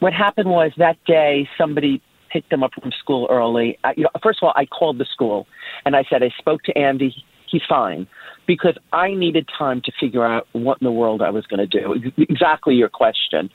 what 0.00 0.12
happened 0.12 0.48
was 0.48 0.72
that 0.78 0.96
day 1.06 1.48
somebody 1.56 2.02
picked 2.30 2.50
them 2.50 2.62
up 2.62 2.72
from 2.80 2.92
school 2.92 3.26
early. 3.30 3.78
I, 3.84 3.94
you 3.96 4.02
know, 4.04 4.10
first 4.22 4.40
of 4.42 4.46
all, 4.46 4.52
I 4.56 4.66
called 4.66 4.98
the 4.98 5.06
school 5.06 5.46
and 5.84 5.96
I 5.96 6.04
said 6.10 6.22
I 6.22 6.30
spoke 6.38 6.62
to 6.64 6.76
Andy. 6.76 7.14
He's 7.50 7.62
fine 7.68 8.06
because 8.46 8.76
I 8.92 9.14
needed 9.14 9.48
time 9.56 9.80
to 9.84 9.92
figure 9.98 10.24
out 10.24 10.46
what 10.52 10.78
in 10.80 10.84
the 10.84 10.92
world 10.92 11.22
I 11.22 11.30
was 11.30 11.46
going 11.46 11.66
to 11.66 11.66
do. 11.66 12.12
Exactly 12.18 12.74
your 12.74 12.88
question. 12.88 13.50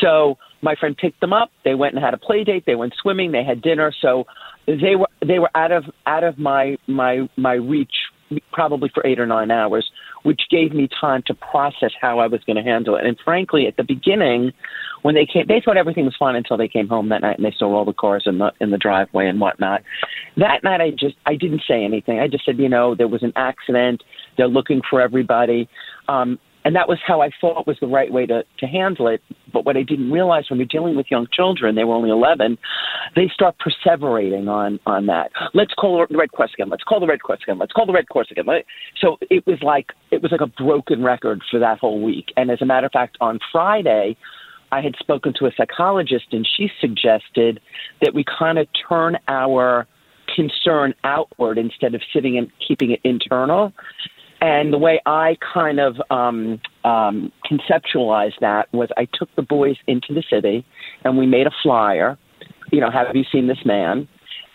So 0.00 0.38
my 0.62 0.76
friend 0.76 0.96
picked 0.96 1.20
them 1.20 1.32
up. 1.32 1.50
They 1.64 1.74
went 1.74 1.94
and 1.94 2.04
had 2.04 2.14
a 2.14 2.18
play 2.18 2.44
date. 2.44 2.64
They 2.66 2.76
went 2.76 2.94
swimming. 3.00 3.32
They 3.32 3.42
had 3.42 3.62
dinner. 3.62 3.92
So 4.00 4.26
they 4.66 4.94
were 4.96 5.08
they 5.26 5.38
were 5.40 5.50
out 5.56 5.72
of 5.72 5.84
out 6.06 6.22
of 6.22 6.38
my 6.38 6.76
my 6.86 7.28
my 7.36 7.54
reach 7.54 7.94
probably 8.52 8.90
for 8.94 9.06
eight 9.06 9.18
or 9.18 9.26
nine 9.26 9.50
hours, 9.50 9.90
which 10.22 10.42
gave 10.50 10.72
me 10.72 10.88
time 11.00 11.22
to 11.26 11.34
process 11.34 11.92
how 12.00 12.18
I 12.18 12.26
was 12.26 12.40
going 12.44 12.56
to 12.56 12.62
handle 12.62 12.96
it. 12.96 13.04
And 13.04 13.16
frankly, 13.24 13.66
at 13.66 13.76
the 13.76 13.84
beginning, 13.84 14.52
when 15.02 15.14
they 15.14 15.26
came, 15.26 15.46
they 15.48 15.60
thought 15.64 15.76
everything 15.76 16.04
was 16.04 16.16
fine 16.18 16.36
until 16.36 16.56
they 16.56 16.68
came 16.68 16.88
home 16.88 17.08
that 17.08 17.22
night 17.22 17.36
and 17.36 17.44
they 17.44 17.54
saw 17.56 17.74
all 17.74 17.84
the 17.84 17.92
cars 17.92 18.24
in 18.26 18.38
the 18.38 18.52
in 18.60 18.70
the 18.70 18.78
driveway 18.78 19.26
and 19.26 19.40
whatnot. 19.40 19.82
That 20.36 20.62
night, 20.62 20.80
I 20.80 20.90
just 20.90 21.16
I 21.26 21.34
didn't 21.34 21.62
say 21.66 21.84
anything. 21.84 22.20
I 22.20 22.28
just 22.28 22.44
said, 22.44 22.58
you 22.58 22.68
know, 22.68 22.94
there 22.94 23.08
was 23.08 23.22
an 23.22 23.32
accident. 23.36 24.02
They're 24.36 24.48
looking 24.48 24.80
for 24.88 25.00
everybody. 25.00 25.68
Um, 26.08 26.38
and 26.64 26.76
that 26.76 26.88
was 26.88 26.98
how 27.04 27.20
I 27.20 27.30
thought 27.40 27.66
was 27.66 27.76
the 27.80 27.86
right 27.86 28.12
way 28.12 28.26
to, 28.26 28.44
to 28.58 28.66
handle 28.66 29.08
it. 29.08 29.22
But 29.52 29.64
what 29.64 29.76
I 29.76 29.82
didn't 29.82 30.10
realize 30.10 30.48
when 30.48 30.58
you're 30.58 30.66
dealing 30.66 30.96
with 30.96 31.10
young 31.10 31.26
children, 31.32 31.74
they 31.74 31.84
were 31.84 31.94
only 31.94 32.10
11, 32.10 32.58
they 33.16 33.28
start 33.32 33.56
perseverating 33.58 34.48
on, 34.48 34.78
on 34.86 35.06
that. 35.06 35.32
Let's 35.54 35.74
call 35.74 36.06
the 36.08 36.16
red 36.16 36.32
cross 36.32 36.50
again. 36.54 36.68
Let's 36.68 36.84
call 36.84 37.00
the 37.00 37.06
red 37.06 37.22
cross 37.22 37.40
again. 37.42 37.58
Let's 37.58 37.72
call 37.72 37.86
the 37.86 37.92
red 37.92 38.08
cross 38.08 38.26
again. 38.30 38.44
So 39.00 39.18
it 39.22 39.46
was 39.46 39.60
like, 39.62 39.92
it 40.10 40.22
was 40.22 40.30
like 40.30 40.40
a 40.40 40.46
broken 40.46 41.02
record 41.02 41.42
for 41.50 41.58
that 41.58 41.78
whole 41.78 42.00
week. 42.00 42.32
And 42.36 42.50
as 42.50 42.62
a 42.62 42.66
matter 42.66 42.86
of 42.86 42.92
fact, 42.92 43.16
on 43.20 43.38
Friday, 43.50 44.16
I 44.70 44.80
had 44.80 44.94
spoken 44.98 45.34
to 45.38 45.46
a 45.46 45.52
psychologist 45.56 46.26
and 46.32 46.48
she 46.56 46.70
suggested 46.80 47.60
that 48.00 48.14
we 48.14 48.24
kind 48.24 48.58
of 48.58 48.66
turn 48.88 49.18
our 49.28 49.86
concern 50.34 50.94
outward 51.04 51.58
instead 51.58 51.94
of 51.94 52.00
sitting 52.12 52.38
and 52.38 52.50
keeping 52.66 52.90
it 52.92 53.00
internal. 53.04 53.72
And 54.42 54.72
the 54.72 54.78
way 54.78 55.00
I 55.06 55.36
kind 55.54 55.78
of 55.78 55.94
um, 56.10 56.60
um, 56.84 57.30
conceptualized 57.48 58.40
that 58.40 58.66
was 58.72 58.88
I 58.96 59.06
took 59.14 59.28
the 59.36 59.42
boys 59.42 59.76
into 59.86 60.12
the 60.12 60.24
city 60.28 60.66
and 61.04 61.16
we 61.16 61.26
made 61.26 61.46
a 61.46 61.52
flyer. 61.62 62.18
You 62.72 62.80
know, 62.80 62.90
have 62.90 63.14
you 63.14 63.22
seen 63.30 63.46
this 63.46 63.64
man? 63.64 64.08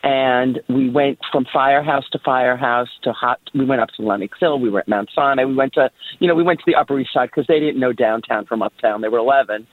And 0.03 0.59
we 0.67 0.89
went 0.89 1.19
from 1.31 1.45
firehouse 1.53 2.03
to 2.11 2.19
firehouse 2.19 2.89
to 3.03 3.13
hot. 3.13 3.39
We 3.55 3.63
went 3.63 3.79
up 3.79 3.87
to 3.95 4.01
Lenox 4.01 4.37
Hill. 4.37 4.59
We 4.59 4.69
were 4.69 4.81
at 4.81 4.89
Mount 4.89 5.09
Sinai. 5.15 5.45
We 5.45 5.55
went 5.55 5.73
to, 5.75 5.89
you 6.19 6.27
know, 6.27 6.35
we 6.35 6.43
went 6.43 6.59
to 6.59 6.65
the 6.67 6.75
Upper 6.75 6.99
East 6.99 7.13
Side 7.13 7.29
because 7.29 7.47
they 7.47 7.61
didn't 7.61 7.79
know 7.79 7.93
downtown 7.93 8.45
from 8.45 8.61
uptown. 8.61 8.99
They 9.01 9.07
were 9.07 9.19
11, 9.19 9.65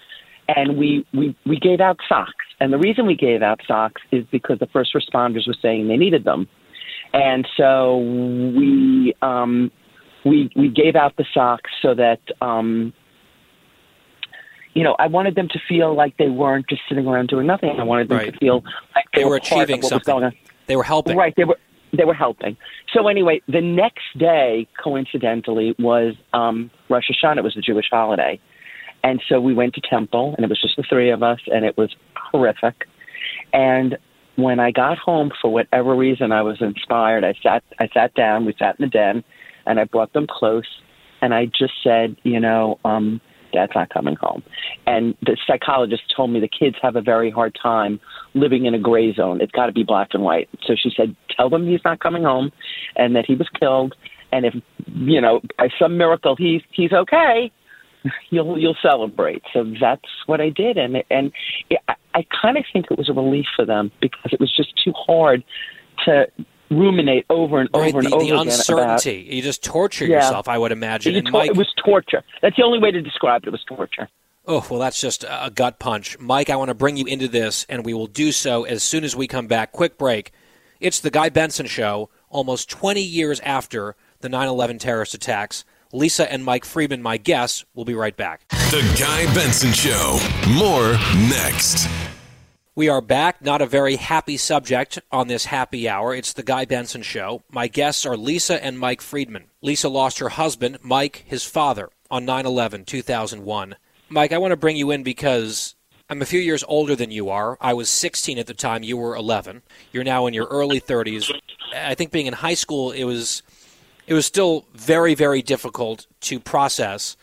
and 0.49 0.79
we 0.79 1.05
we 1.13 1.37
we 1.45 1.59
gave 1.59 1.81
out 1.81 1.99
socks. 2.09 2.33
And 2.61 2.73
the 2.73 2.79
reason 2.79 3.07
we 3.07 3.17
gave 3.17 3.43
out 3.43 3.61
socks 3.67 4.01
is 4.13 4.25
because 4.31 4.61
the 4.61 4.69
first 4.73 4.95
responders 4.95 5.47
were 5.47 5.57
saying 5.61 5.89
they 5.89 5.97
needed 5.97 6.25
them, 6.25 6.49
and 7.13 7.47
so 7.57 7.99
we 7.99 9.15
um, 9.23 9.71
we 10.25 10.51
we 10.57 10.69
gave 10.69 10.97
out 10.97 11.17
the 11.17 11.25
socks 11.35 11.71
so 11.83 11.95
that 11.95 12.21
um, 12.41 12.93
you 14.75 14.83
know 14.83 14.97
I 14.99 15.07
wanted 15.07 15.35
them 15.35 15.49
to 15.49 15.59
feel 15.69 15.95
like 15.95 16.17
they 16.17 16.29
weren't 16.29 16.69
just 16.69 16.83
sitting 16.89 17.07
around 17.07 17.29
doing 17.29 17.47
nothing. 17.47 17.71
I 17.79 17.85
wanted 17.85 18.09
them 18.09 18.19
Right. 18.19 18.33
to 18.33 18.39
feel 18.39 18.63
like 18.95 19.05
they, 19.15 19.21
They 19.23 19.25
were 19.25 19.37
of 19.37 19.43
achieving 19.43 19.83
something. 19.83 20.13
going 20.13 20.25
on. 20.25 20.33
They 20.67 20.77
were 20.77 20.83
helping. 20.83 21.17
Right, 21.17 21.35
they 21.37 21.45
were 21.45 21.59
they 21.97 22.05
were 22.05 22.15
helping. 22.15 22.57
So 22.93 23.07
anyway, 23.09 23.41
the 23.47 23.61
next 23.61 24.03
day, 24.19 24.67
coincidentally, 24.83 25.77
was 25.79 26.15
um, 26.33 26.71
Rosh 26.89 27.05
Hashanah. 27.11 27.39
It 27.39 27.45
was 27.45 27.57
a 27.57 27.61
Jewish 27.61 27.87
holiday, 27.91 28.41
And 29.05 29.23
so 29.29 29.41
we 29.41 29.55
went 29.55 29.75
to 29.75 29.81
Temple, 29.81 30.35
and 30.37 30.45
it 30.45 30.49
was 30.49 30.61
just 30.61 30.77
the 30.77 30.83
three 30.89 31.11
of 31.11 31.23
us, 31.23 31.39
and 31.53 31.65
it 31.65 31.77
was 31.77 31.95
horrific. 32.17 32.89
And 33.53 33.97
when 34.37 34.59
I 34.59 34.73
got 34.73 34.99
home, 34.99 35.31
for 35.41 35.53
whatever 35.53 35.95
reason, 35.95 36.33
I 36.33 36.43
was 36.43 36.57
inspired. 36.61 37.23
I 37.23 37.35
sat, 37.43 37.63
I 37.79 37.89
sat 37.95 38.13
down. 38.15 38.45
We 38.45 38.55
sat 38.59 38.75
in 38.81 38.87
the 38.87 38.91
den, 38.91 39.23
and 39.67 39.81
I 39.81 39.85
brought 39.85 40.13
them 40.13 40.27
close, 40.29 40.69
and 41.23 41.35
I 41.35 41.47
just 41.47 41.75
said, 41.83 42.17
you 42.23 42.41
know, 42.41 42.79
um, 42.85 43.21
Dad's 43.53 43.73
not 43.75 43.91
coming 43.91 44.17
home. 44.21 44.43
And 44.87 45.15
the 45.23 45.37
psychologist 45.47 46.03
told 46.15 46.31
me 46.31 46.41
the 46.41 46.49
kids 46.49 46.77
have 46.83 46.97
a 46.97 47.01
very 47.01 47.31
hard 47.31 47.57
time 47.61 48.01
living 48.35 48.67
in 48.67 48.75
a 48.75 48.79
gray 48.79 49.15
zone. 49.15 49.41
It's 49.41 49.53
got 49.53 49.67
to 49.67 49.73
be 49.73 49.85
black 49.85 50.09
and 50.13 50.23
white. 50.23 50.49
So 50.67 50.75
she 50.75 50.91
said, 50.95 51.15
tell 51.37 51.49
them 51.49 51.67
he's 51.67 51.81
not 51.85 52.01
coming 52.01 52.25
home, 52.25 52.51
and 52.97 53.15
that 53.17 53.25
he 53.27 53.35
was 53.35 53.49
killed, 53.59 53.95
and 54.33 54.45
if 54.45 54.55
you 54.87 55.21
know 55.21 55.41
by 55.59 55.69
some 55.79 55.97
miracle 55.97 56.35
he's 56.37 56.63
he's 56.73 56.93
okay, 56.93 57.53
you'll 58.31 58.59
you'll 58.59 58.77
celebrate. 58.83 59.43
So 59.53 59.65
that's 59.81 60.03
what 60.27 60.41
I 60.41 60.51
did, 60.51 60.77
and 60.77 60.97
and 61.11 61.33
it, 61.71 61.81
I, 61.89 61.95
I 62.15 62.27
kind 62.43 62.57
of 62.57 62.65
think 62.73 62.87
it 62.91 62.99
was 62.99 63.09
a 63.09 63.13
relief 63.13 63.47
for 63.57 63.65
them 63.65 63.91
because 64.01 64.33
it 64.33 64.41
was 64.41 64.55
just 64.55 64.73
too 64.83 64.93
hard 64.93 65.45
to 66.05 66.27
ruminate 66.79 67.27
over 67.31 67.61
and 67.61 67.69
over 67.75 67.83
right, 67.85 67.95
and 67.95 68.05
the, 68.07 68.15
over 68.15 68.25
the 68.25 68.31
again 68.33 68.47
uncertainty. 68.49 69.23
about. 69.23 69.33
you 69.35 69.43
just 69.43 69.63
torture 69.65 70.07
Yeah. 70.07 70.17
yourself, 70.17 70.49
I 70.49 70.59
would 70.59 70.73
imagine. 70.73 71.15
It, 71.15 71.19
And 71.19 71.27
was 71.27 71.33
tor- 71.33 71.41
Mike, 71.43 71.51
it 71.51 71.57
was 71.57 71.73
torture. 71.85 72.23
That's 72.43 72.57
the 72.57 72.63
only 72.65 72.79
way 72.79 72.91
to 72.91 73.01
describe 73.01 73.43
it. 73.45 73.49
It 73.49 73.53
was 73.53 73.65
torture. 73.65 74.09
oh 74.47 74.67
well, 74.71 74.81
that's 74.81 75.01
just 75.01 75.25
a 75.25 75.51
gut 75.55 75.79
punch. 75.79 76.19
Mike, 76.19 76.51
I 76.51 76.57
want 76.57 76.69
to 76.69 76.75
bring 76.75 76.97
you 76.97 77.07
into 77.07 77.29
this, 77.29 77.65
and 77.69 77.85
we 77.85 77.95
will 77.95 78.07
do 78.07 78.33
so 78.33 78.65
as 78.65 78.83
soon 78.83 79.05
as 79.05 79.15
we 79.17 79.27
come 79.27 79.47
back. 79.47 79.73
Quick 79.73 79.97
break. 79.99 80.33
It's 80.81 81.01
the 81.01 81.11
Guy 81.11 81.29
Benson 81.31 81.67
Show, 81.67 82.11
almost 82.29 82.69
20 82.69 83.01
years 83.01 83.41
after 83.41 83.97
the 84.21 84.29
9/11 84.29 84.79
terrorist 84.79 85.15
attacks. 85.15 85.65
Lisa 85.93 86.31
and 86.31 86.45
Mike 86.45 86.65
Friedman, 86.65 87.01
my 87.03 87.17
guests, 87.17 87.65
will 87.75 87.85
be 87.85 87.95
right 87.95 88.17
back. 88.17 88.47
The 88.49 88.83
Guy 88.99 89.33
Benson 89.33 89.73
Show. 89.73 90.19
More 90.59 90.93
next. 91.29 91.89
We 92.77 92.89
are 92.89 93.01
back. 93.01 93.41
Not 93.41 93.63
a 93.63 93.67
very 93.67 93.95
happy 93.95 94.37
subject 94.37 94.99
on 95.13 95.29
this 95.29 95.45
happy 95.45 95.89
hour. 95.89 96.13
It's 96.13 96.33
the 96.33 96.43
Guy 96.43 96.65
Benson 96.65 97.03
Show. 97.03 97.45
My 97.49 97.69
guests 97.69 98.05
are 98.05 98.17
Lisa 98.17 98.63
and 98.65 98.77
Mike 98.77 99.01
Friedman. 99.01 99.45
Lisa 99.63 99.89
lost 99.89 100.19
her 100.19 100.31
husband, 100.31 100.79
Mike, 100.83 101.23
his 101.25 101.45
father, 101.45 101.91
on 102.11 102.25
9 102.25 102.47
11, 102.47 102.85
2001. 102.85 103.77
Mike, 104.09 104.33
I 104.33 104.39
want 104.39 104.51
to 104.51 104.57
bring 104.57 104.77
you 104.77 104.91
in 104.91 105.05
because 105.05 105.77
I'm 106.11 106.21
a 106.21 106.27
few 106.27 106.41
years 106.41 106.65
older 106.67 106.97
than 106.97 107.13
you 107.13 107.31
are. 107.31 107.57
I 107.61 107.75
was 107.75 107.89
16 107.89 108.39
at 108.39 108.49
the 108.49 108.55
time, 108.55 108.83
you 108.83 108.97
were 108.97 109.15
11. 109.15 109.63
You're 109.93 110.03
now 110.03 110.27
in 110.27 110.35
your 110.35 110.47
early 110.47 110.81
30s. 110.81 111.33
I 111.77 111.95
think 111.95 112.11
being 112.11 112.27
in 112.27 112.35
high 112.35 112.55
school, 112.55 112.91
it 112.91 113.05
was. 113.05 113.45
It 114.09 114.15
was 114.15 114.27
still 114.27 114.67
very, 114.75 115.15
very 115.15 115.43
difficult 115.43 116.09
to 116.23 116.41
process. 116.41 117.17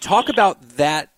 Talk 0.00 0.28
about 0.28 0.76
that 0.76 1.10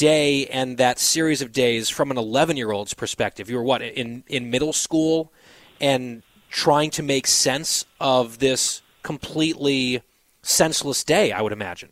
day 0.00 0.46
and 0.46 0.78
that 0.78 0.98
series 0.98 1.42
of 1.42 1.52
days 1.52 1.90
from 1.90 2.10
an 2.10 2.16
11 2.16 2.56
year 2.56 2.72
old's 2.72 2.94
perspective. 2.94 3.50
You 3.50 3.56
were 3.56 3.62
what 3.62 3.82
in 3.82 4.24
in 4.28 4.50
middle 4.50 4.72
school 4.72 5.30
and 5.78 6.22
trying 6.48 6.90
to 6.90 7.02
make 7.02 7.26
sense 7.26 7.84
of 8.00 8.38
this 8.38 8.80
completely 9.02 10.02
senseless 10.42 11.04
day. 11.04 11.32
I 11.32 11.42
would 11.42 11.52
imagine. 11.52 11.90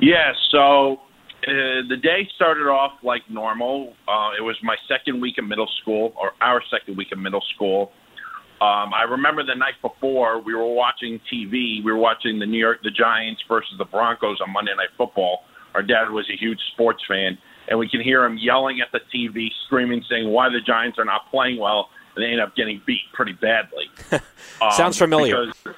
Yeah, 0.00 0.32
so 0.50 1.00
uh, 1.48 1.88
the 1.88 1.96
day 2.02 2.28
started 2.36 2.68
off 2.68 2.92
like 3.02 3.22
normal. 3.30 3.94
Uh, 4.06 4.30
it 4.38 4.42
was 4.42 4.56
my 4.62 4.76
second 4.86 5.22
week 5.22 5.38
of 5.38 5.46
middle 5.46 5.70
school, 5.80 6.12
or 6.20 6.32
our 6.42 6.62
second 6.70 6.98
week 6.98 7.08
of 7.12 7.18
middle 7.18 7.44
school. 7.54 7.92
Um, 8.60 8.92
I 8.92 9.04
remember 9.08 9.42
the 9.44 9.54
night 9.54 9.80
before 9.80 10.40
we 10.40 10.54
were 10.54 10.72
watching 10.72 11.20
TV. 11.32 11.82
We 11.84 11.90
were 11.92 11.96
watching 11.96 12.38
the 12.38 12.46
New 12.46 12.58
York, 12.58 12.82
the 12.82 12.90
Giants 12.90 13.42
versus 13.48 13.74
the 13.78 13.84
Broncos 13.86 14.40
on 14.42 14.52
Monday 14.52 14.74
Night 14.76 14.92
Football. 14.98 15.44
Our 15.76 15.82
dad 15.82 16.10
was 16.10 16.26
a 16.32 16.36
huge 16.36 16.58
sports 16.72 17.04
fan, 17.06 17.36
and 17.68 17.78
we 17.78 17.86
can 17.86 18.00
hear 18.00 18.24
him 18.24 18.38
yelling 18.38 18.80
at 18.80 18.88
the 18.92 19.00
TV, 19.14 19.48
screaming, 19.66 20.02
saying 20.08 20.26
why 20.30 20.48
the 20.48 20.60
Giants 20.66 20.98
are 20.98 21.04
not 21.04 21.30
playing 21.30 21.58
well, 21.60 21.90
and 22.14 22.24
they 22.24 22.30
end 22.30 22.40
up 22.40 22.56
getting 22.56 22.80
beat 22.86 23.02
pretty 23.12 23.34
badly. 23.34 23.84
Um, 24.10 24.70
Sounds 24.72 24.96
familiar. 24.96 25.46
because- 25.46 25.74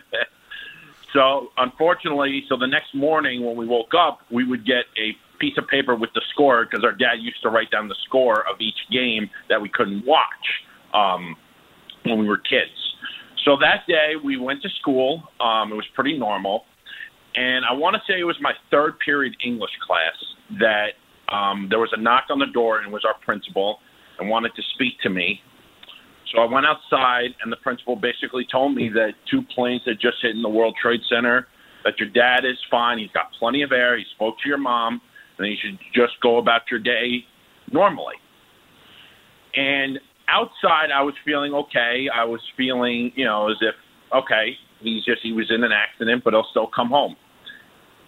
so 1.14 1.48
unfortunately, 1.56 2.44
so 2.50 2.56
the 2.58 2.66
next 2.66 2.94
morning 2.94 3.44
when 3.44 3.56
we 3.56 3.66
woke 3.66 3.94
up, 3.98 4.20
we 4.30 4.44
would 4.44 4.66
get 4.66 4.84
a 4.98 5.16
piece 5.38 5.56
of 5.56 5.66
paper 5.68 5.94
with 5.96 6.10
the 6.14 6.22
score 6.32 6.64
because 6.64 6.84
our 6.84 6.92
dad 6.92 7.14
used 7.20 7.40
to 7.42 7.48
write 7.48 7.70
down 7.70 7.88
the 7.88 7.96
score 8.04 8.46
of 8.48 8.60
each 8.60 8.76
game 8.90 9.28
that 9.48 9.60
we 9.60 9.68
couldn't 9.70 10.04
watch 10.06 10.62
um, 10.94 11.34
when 12.04 12.18
we 12.18 12.28
were 12.28 12.36
kids. 12.38 12.70
So 13.44 13.56
that 13.56 13.86
day 13.88 14.12
we 14.22 14.36
went 14.36 14.62
to 14.62 14.68
school. 14.80 15.24
Um, 15.40 15.72
it 15.72 15.74
was 15.74 15.86
pretty 15.94 16.16
normal, 16.16 16.66
and 17.34 17.64
I 17.64 17.72
want 17.72 17.96
to 17.96 18.02
say 18.06 18.20
it 18.20 18.24
was 18.24 18.36
my 18.40 18.52
third 18.70 18.98
period 19.04 19.34
English 19.44 19.70
class 19.86 20.14
that 20.60 21.34
um, 21.34 21.68
there 21.70 21.78
was 21.78 21.90
a 21.92 22.00
knock 22.00 22.24
on 22.30 22.38
the 22.38 22.46
door 22.46 22.78
and 22.78 22.88
it 22.88 22.92
was 22.92 23.04
our 23.04 23.14
principal 23.24 23.78
and 24.18 24.28
wanted 24.28 24.54
to 24.54 24.62
speak 24.74 24.94
to 25.02 25.10
me. 25.10 25.40
So 26.32 26.40
I 26.40 26.46
went 26.46 26.64
outside, 26.64 27.34
and 27.42 27.52
the 27.52 27.56
principal 27.56 27.94
basically 27.94 28.46
told 28.50 28.74
me 28.74 28.88
that 28.94 29.12
two 29.30 29.42
planes 29.54 29.82
had 29.84 30.00
just 30.00 30.16
hit 30.22 30.34
in 30.34 30.42
the 30.42 30.48
World 30.48 30.74
Trade 30.80 31.00
Center. 31.08 31.46
That 31.84 31.98
your 31.98 32.08
dad 32.08 32.46
is 32.46 32.56
fine; 32.70 32.98
he's 32.98 33.10
got 33.10 33.32
plenty 33.38 33.62
of 33.62 33.72
air. 33.72 33.98
He 33.98 34.04
spoke 34.14 34.36
to 34.42 34.48
your 34.48 34.56
mom, 34.56 35.00
and 35.38 35.46
you 35.46 35.56
should 35.60 35.78
just 35.94 36.14
go 36.22 36.38
about 36.38 36.62
your 36.70 36.80
day 36.80 37.24
normally. 37.70 38.14
And 39.54 39.98
outside, 40.28 40.90
I 40.94 41.02
was 41.02 41.14
feeling 41.24 41.52
okay. 41.52 42.06
I 42.14 42.24
was 42.24 42.40
feeling, 42.56 43.12
you 43.14 43.26
know, 43.26 43.50
as 43.50 43.56
if 43.60 43.74
okay, 44.14 44.56
he's 44.80 45.04
just 45.04 45.20
he 45.22 45.32
was 45.32 45.50
in 45.50 45.64
an 45.64 45.72
accident, 45.72 46.24
but 46.24 46.32
he'll 46.32 46.46
still 46.50 46.68
come 46.74 46.88
home. 46.88 47.16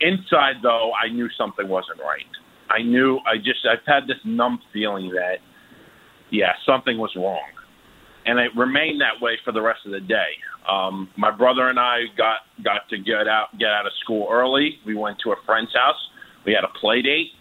Inside, 0.01 0.57
though, 0.63 0.91
I 0.93 1.13
knew 1.13 1.29
something 1.39 1.69
wasn't 1.69 2.01
right. 2.01 2.27
I 2.71 2.83
knew 2.83 3.19
I 3.27 3.37
just 3.37 3.67
I've 3.71 3.85
had 3.87 4.09
this 4.09 4.19
numb 4.25 4.59
feeling 4.73 5.11
that 5.11 5.37
yeah, 6.31 6.53
something 6.67 6.99
was 6.99 7.13
wrong 7.17 7.55
and 8.27 8.39
it 8.39 8.51
remained 8.57 9.01
that 9.01 9.21
way 9.21 9.39
for 9.45 9.53
the 9.53 9.61
rest 9.61 9.81
of 9.87 9.93
the 9.93 10.01
day. 10.01 10.33
Um, 10.69 11.11
my 11.17 11.31
brother 11.31 11.69
and 11.69 11.79
I 11.79 12.05
got 12.17 12.41
got 12.65 12.89
to 12.91 12.99
get 12.99 13.29
out 13.29 13.49
get 13.59 13.69
out 13.69 13.87
of 13.87 13.93
school 14.03 14.29
early. 14.31 14.79
We 14.87 14.95
went 14.95 15.19
to 15.25 15.33
a 15.33 15.37
friend's 15.45 15.73
house. 15.75 16.01
We 16.47 16.53
had 16.53 16.65
a 16.65 16.79
play 16.81 17.03
date. 17.03 17.33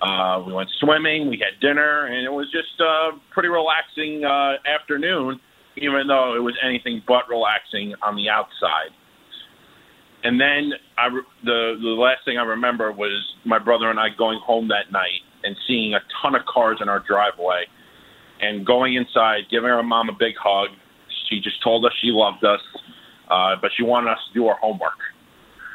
Uh, 0.00 0.42
we 0.46 0.52
went 0.52 0.68
swimming. 0.78 1.28
We 1.28 1.42
had 1.42 1.60
dinner, 1.60 2.06
and 2.06 2.24
it 2.24 2.30
was 2.30 2.46
just 2.52 2.80
a 2.80 3.18
pretty 3.32 3.48
relaxing 3.48 4.24
uh, 4.24 4.54
afternoon, 4.62 5.40
even 5.76 6.06
though 6.06 6.36
it 6.36 6.42
was 6.42 6.54
anything 6.64 7.02
but 7.06 7.28
relaxing 7.28 7.94
on 8.02 8.14
the 8.14 8.28
outside. 8.28 8.94
And 10.24 10.40
then 10.40 10.72
I, 10.96 11.08
the 11.44 11.76
the 11.80 11.94
last 11.94 12.24
thing 12.24 12.38
I 12.38 12.42
remember 12.42 12.90
was 12.90 13.22
my 13.44 13.58
brother 13.58 13.90
and 13.90 14.00
I 14.00 14.08
going 14.16 14.40
home 14.44 14.68
that 14.68 14.90
night 14.92 15.22
and 15.44 15.56
seeing 15.66 15.94
a 15.94 16.00
ton 16.20 16.34
of 16.34 16.42
cars 16.52 16.78
in 16.82 16.88
our 16.88 17.02
driveway 17.06 17.64
and 18.40 18.66
going 18.66 18.94
inside, 18.94 19.42
giving 19.50 19.70
our 19.70 19.82
mom 19.82 20.08
a 20.08 20.12
big 20.18 20.34
hug. 20.40 20.68
She 21.28 21.40
just 21.40 21.62
told 21.62 21.84
us 21.84 21.92
she 22.00 22.10
loved 22.10 22.44
us, 22.44 22.60
uh, 23.30 23.56
but 23.60 23.70
she 23.76 23.82
wanted 23.82 24.10
us 24.10 24.18
to 24.28 24.34
do 24.34 24.46
our 24.46 24.56
homework, 24.58 24.98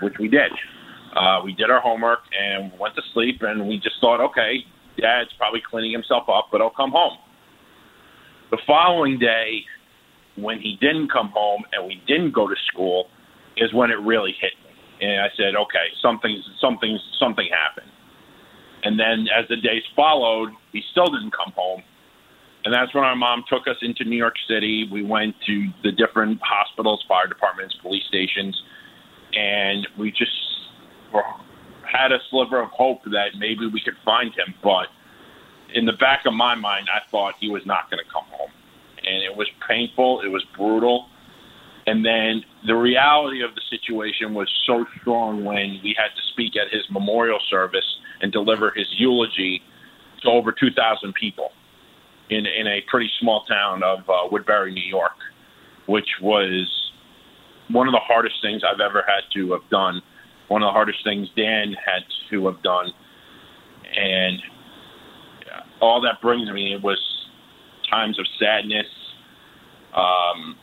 which 0.01 0.15
we 0.19 0.27
did. 0.27 0.51
Uh, 1.15 1.41
we 1.43 1.53
did 1.53 1.69
our 1.69 1.79
homework 1.79 2.19
and 2.37 2.71
went 2.79 2.95
to 2.95 3.01
sleep, 3.13 3.41
and 3.41 3.67
we 3.67 3.77
just 3.77 3.95
thought, 4.01 4.19
okay, 4.19 4.65
Dad's 4.99 5.29
probably 5.37 5.61
cleaning 5.69 5.91
himself 5.91 6.23
up, 6.27 6.49
but 6.51 6.59
he'll 6.59 6.69
come 6.69 6.91
home. 6.91 7.17
The 8.51 8.57
following 8.67 9.19
day, 9.19 9.61
when 10.35 10.59
he 10.59 10.77
didn't 10.81 11.11
come 11.11 11.29
home 11.29 11.63
and 11.71 11.87
we 11.87 12.01
didn't 12.07 12.33
go 12.33 12.47
to 12.47 12.55
school, 12.71 13.07
is 13.57 13.73
when 13.73 13.91
it 13.91 13.99
really 14.01 14.33
hit 14.39 14.53
me, 14.63 15.07
and 15.07 15.21
I 15.21 15.29
said, 15.37 15.55
okay, 15.55 15.87
something's 16.01 16.43
something's 16.59 17.01
something 17.19 17.47
happened. 17.51 17.91
And 18.83 18.99
then 18.99 19.27
as 19.31 19.47
the 19.49 19.57
days 19.57 19.83
followed, 19.95 20.49
he 20.71 20.81
still 20.91 21.07
didn't 21.07 21.31
come 21.31 21.53
home. 21.55 21.83
And 22.65 22.73
that's 22.73 22.93
when 22.93 23.03
our 23.03 23.15
mom 23.15 23.43
took 23.49 23.67
us 23.67 23.75
into 23.81 24.05
New 24.05 24.17
York 24.17 24.35
City. 24.47 24.87
We 24.91 25.03
went 25.03 25.35
to 25.47 25.67
the 25.83 25.91
different 25.91 26.39
hospitals, 26.41 27.03
fire 27.07 27.27
departments, 27.27 27.75
police 27.81 28.03
stations, 28.07 28.55
and 29.33 29.87
we 29.99 30.11
just 30.11 30.31
were, 31.13 31.23
had 31.83 32.11
a 32.11 32.19
sliver 32.29 32.61
of 32.61 32.69
hope 32.69 33.03
that 33.05 33.35
maybe 33.37 33.67
we 33.67 33.81
could 33.83 33.97
find 34.05 34.31
him. 34.33 34.53
But 34.63 34.87
in 35.73 35.85
the 35.85 35.93
back 35.99 36.21
of 36.25 36.33
my 36.33 36.55
mind, 36.55 36.87
I 36.87 37.09
thought 37.11 37.33
he 37.39 37.49
was 37.49 37.63
not 37.65 37.89
going 37.89 37.99
to 38.03 38.09
come 38.11 38.25
home. 38.31 38.51
And 39.05 39.23
it 39.23 39.35
was 39.35 39.47
painful, 39.67 40.21
it 40.23 40.29
was 40.29 40.43
brutal. 40.55 41.07
And 41.85 42.05
then 42.05 42.43
the 42.65 42.75
reality 42.75 43.43
of 43.43 43.51
the 43.55 43.61
situation 43.69 44.33
was 44.33 44.49
so 44.65 44.85
strong 45.01 45.43
when 45.43 45.79
we 45.83 45.95
had 45.97 46.15
to 46.15 46.21
speak 46.31 46.53
at 46.55 46.71
his 46.71 46.83
memorial 46.89 47.39
service 47.49 47.85
and 48.21 48.31
deliver 48.31 48.71
his 48.75 48.87
eulogy 48.97 49.61
to 50.21 50.29
over 50.29 50.51
2,000 50.51 51.13
people 51.13 51.49
in 52.29 52.45
in 52.45 52.67
a 52.67 52.79
pretty 52.89 53.09
small 53.19 53.43
town 53.45 53.83
of 53.83 53.99
uh, 54.09 54.27
Woodbury, 54.31 54.73
New 54.73 54.87
York, 54.87 55.17
which 55.87 56.07
was 56.21 56.67
one 57.69 57.87
of 57.87 57.91
the 57.91 58.01
hardest 58.01 58.35
things 58.41 58.61
I've 58.63 58.79
ever 58.79 59.03
had 59.05 59.23
to 59.33 59.51
have 59.51 59.69
done. 59.69 60.01
One 60.47 60.63
of 60.63 60.67
the 60.67 60.71
hardest 60.71 60.99
things 61.03 61.27
Dan 61.35 61.73
had 61.73 62.03
to 62.29 62.45
have 62.45 62.61
done, 62.63 62.91
and 63.95 64.39
all 65.81 66.01
that 66.01 66.21
brings 66.21 66.49
me 66.51 66.73
it 66.73 66.81
was 66.81 66.99
times 67.91 68.17
of 68.19 68.25
sadness, 68.39 68.87
um, 69.93 70.55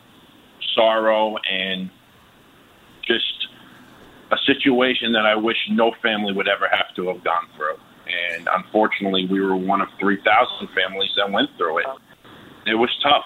sorrow, 0.74 1.36
and 1.50 1.90
just 3.06 3.48
a 4.30 4.36
situation 4.46 5.12
that 5.12 5.26
I 5.26 5.34
wish 5.34 5.56
no 5.70 5.92
family 6.02 6.32
would 6.32 6.48
ever 6.48 6.68
have 6.70 6.94
to 6.96 7.08
have 7.08 7.24
gone 7.24 7.48
through. 7.56 7.76
And 8.06 8.48
unfortunately, 8.52 9.26
we 9.26 9.40
were 9.40 9.56
one 9.56 9.80
of 9.80 9.88
3,000 9.98 10.68
families 10.74 11.10
that 11.16 11.30
went 11.30 11.50
through 11.56 11.78
it. 11.78 11.86
It 12.66 12.74
was 12.74 12.90
tough. 13.02 13.24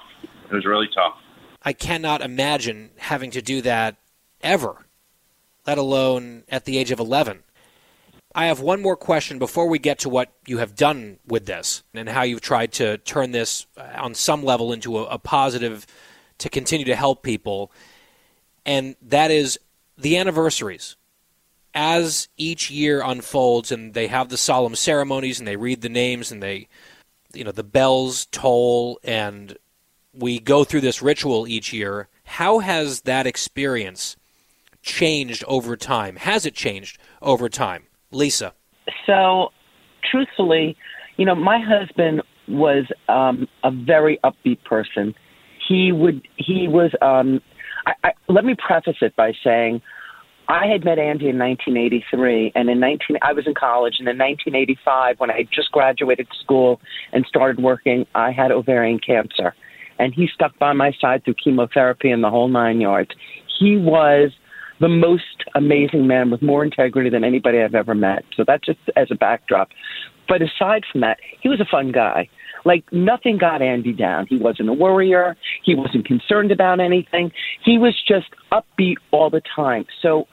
It 0.50 0.54
was 0.54 0.64
really 0.64 0.88
tough. 0.94 1.14
I 1.62 1.72
cannot 1.72 2.20
imagine 2.20 2.90
having 2.98 3.30
to 3.32 3.42
do 3.42 3.62
that 3.62 3.96
ever, 4.42 4.86
let 5.66 5.78
alone 5.78 6.44
at 6.48 6.64
the 6.64 6.76
age 6.76 6.90
of 6.90 7.00
11. 7.00 7.42
I 8.34 8.46
have 8.46 8.60
one 8.60 8.82
more 8.82 8.96
question 8.96 9.38
before 9.38 9.68
we 9.68 9.78
get 9.78 10.00
to 10.00 10.08
what 10.08 10.32
you 10.46 10.58
have 10.58 10.74
done 10.74 11.18
with 11.26 11.46
this 11.46 11.84
and 11.94 12.08
how 12.08 12.22
you've 12.22 12.40
tried 12.40 12.72
to 12.72 12.98
turn 12.98 13.30
this 13.30 13.66
on 13.78 14.14
some 14.14 14.44
level 14.44 14.72
into 14.72 14.98
a, 14.98 15.04
a 15.04 15.18
positive 15.18 15.86
to 16.38 16.48
continue 16.48 16.86
to 16.86 16.96
help 16.96 17.22
people. 17.22 17.72
And 18.66 18.96
that 19.02 19.30
is 19.30 19.58
the 19.96 20.16
anniversaries. 20.16 20.96
As 21.74 22.28
each 22.36 22.70
year 22.70 23.02
unfolds 23.04 23.72
and 23.72 23.94
they 23.94 24.06
have 24.06 24.28
the 24.28 24.36
solemn 24.36 24.76
ceremonies 24.76 25.38
and 25.38 25.48
they 25.48 25.56
read 25.56 25.80
the 25.80 25.88
names 25.88 26.30
and 26.30 26.42
they, 26.42 26.68
you 27.32 27.42
know, 27.42 27.50
the 27.50 27.64
bells 27.64 28.26
toll 28.26 29.00
and 29.02 29.56
we 30.12 30.38
go 30.38 30.62
through 30.62 30.82
this 30.82 31.02
ritual 31.02 31.48
each 31.48 31.72
year, 31.72 32.08
how 32.24 32.60
has 32.60 33.02
that 33.02 33.26
experience 33.26 34.16
changed 34.82 35.42
over 35.48 35.76
time? 35.76 36.16
Has 36.16 36.46
it 36.46 36.54
changed 36.54 36.98
over 37.20 37.48
time? 37.48 37.84
Lisa. 38.12 38.54
So, 39.06 39.50
truthfully, 40.08 40.76
you 41.16 41.24
know, 41.24 41.34
my 41.34 41.58
husband 41.58 42.22
was 42.46 42.84
um, 43.08 43.48
a 43.62 43.70
very 43.70 44.18
upbeat 44.24 44.62
person. 44.64 45.14
He 45.68 45.92
would, 45.92 46.26
he 46.36 46.68
was, 46.68 46.92
um, 47.00 47.40
I, 47.86 47.92
I, 48.08 48.12
let 48.28 48.44
me 48.44 48.54
preface 48.54 48.96
it 49.00 49.14
by 49.16 49.32
saying 49.42 49.80
I 50.48 50.66
had 50.66 50.84
met 50.84 50.98
Andy 50.98 51.28
in 51.28 51.38
1983, 51.38 52.52
and 52.54 52.68
in 52.68 52.78
19, 52.80 53.16
I 53.22 53.32
was 53.32 53.46
in 53.46 53.54
college, 53.54 53.94
and 53.98 54.08
in 54.08 54.18
1985, 54.18 55.18
when 55.18 55.30
I 55.30 55.38
had 55.38 55.48
just 55.50 55.72
graduated 55.72 56.28
school 56.42 56.80
and 57.12 57.24
started 57.26 57.62
working, 57.62 58.06
I 58.14 58.30
had 58.30 58.52
ovarian 58.52 58.98
cancer 58.98 59.54
and 59.98 60.14
he 60.14 60.28
stuck 60.32 60.58
by 60.58 60.72
my 60.72 60.92
side 61.00 61.24
through 61.24 61.34
chemotherapy 61.42 62.10
and 62.10 62.22
the 62.22 62.30
whole 62.30 62.48
nine 62.48 62.80
yards. 62.80 63.10
He 63.58 63.76
was 63.76 64.32
the 64.80 64.88
most 64.88 65.44
amazing 65.54 66.06
man 66.06 66.30
with 66.30 66.42
more 66.42 66.64
integrity 66.64 67.10
than 67.10 67.24
anybody 67.24 67.60
I've 67.62 67.74
ever 67.74 67.94
met. 67.94 68.24
So 68.36 68.44
that's 68.46 68.66
just 68.66 68.80
as 68.96 69.08
a 69.10 69.14
backdrop. 69.14 69.68
But 70.28 70.42
aside 70.42 70.84
from 70.90 71.00
that, 71.02 71.18
he 71.40 71.48
was 71.48 71.60
a 71.60 71.66
fun 71.70 71.92
guy. 71.92 72.28
Like 72.64 72.84
nothing 72.92 73.36
got 73.38 73.60
Andy 73.60 73.92
down. 73.92 74.26
He 74.26 74.38
wasn't 74.38 74.70
a 74.70 74.72
worrier. 74.72 75.36
He 75.64 75.74
wasn't 75.74 76.06
concerned 76.06 76.50
about 76.50 76.80
anything. 76.80 77.30
He 77.62 77.78
was 77.78 77.94
just 78.06 78.28
upbeat 78.52 78.96
all 79.10 79.28
the 79.28 79.42
time. 79.54 79.84
So 80.00 80.26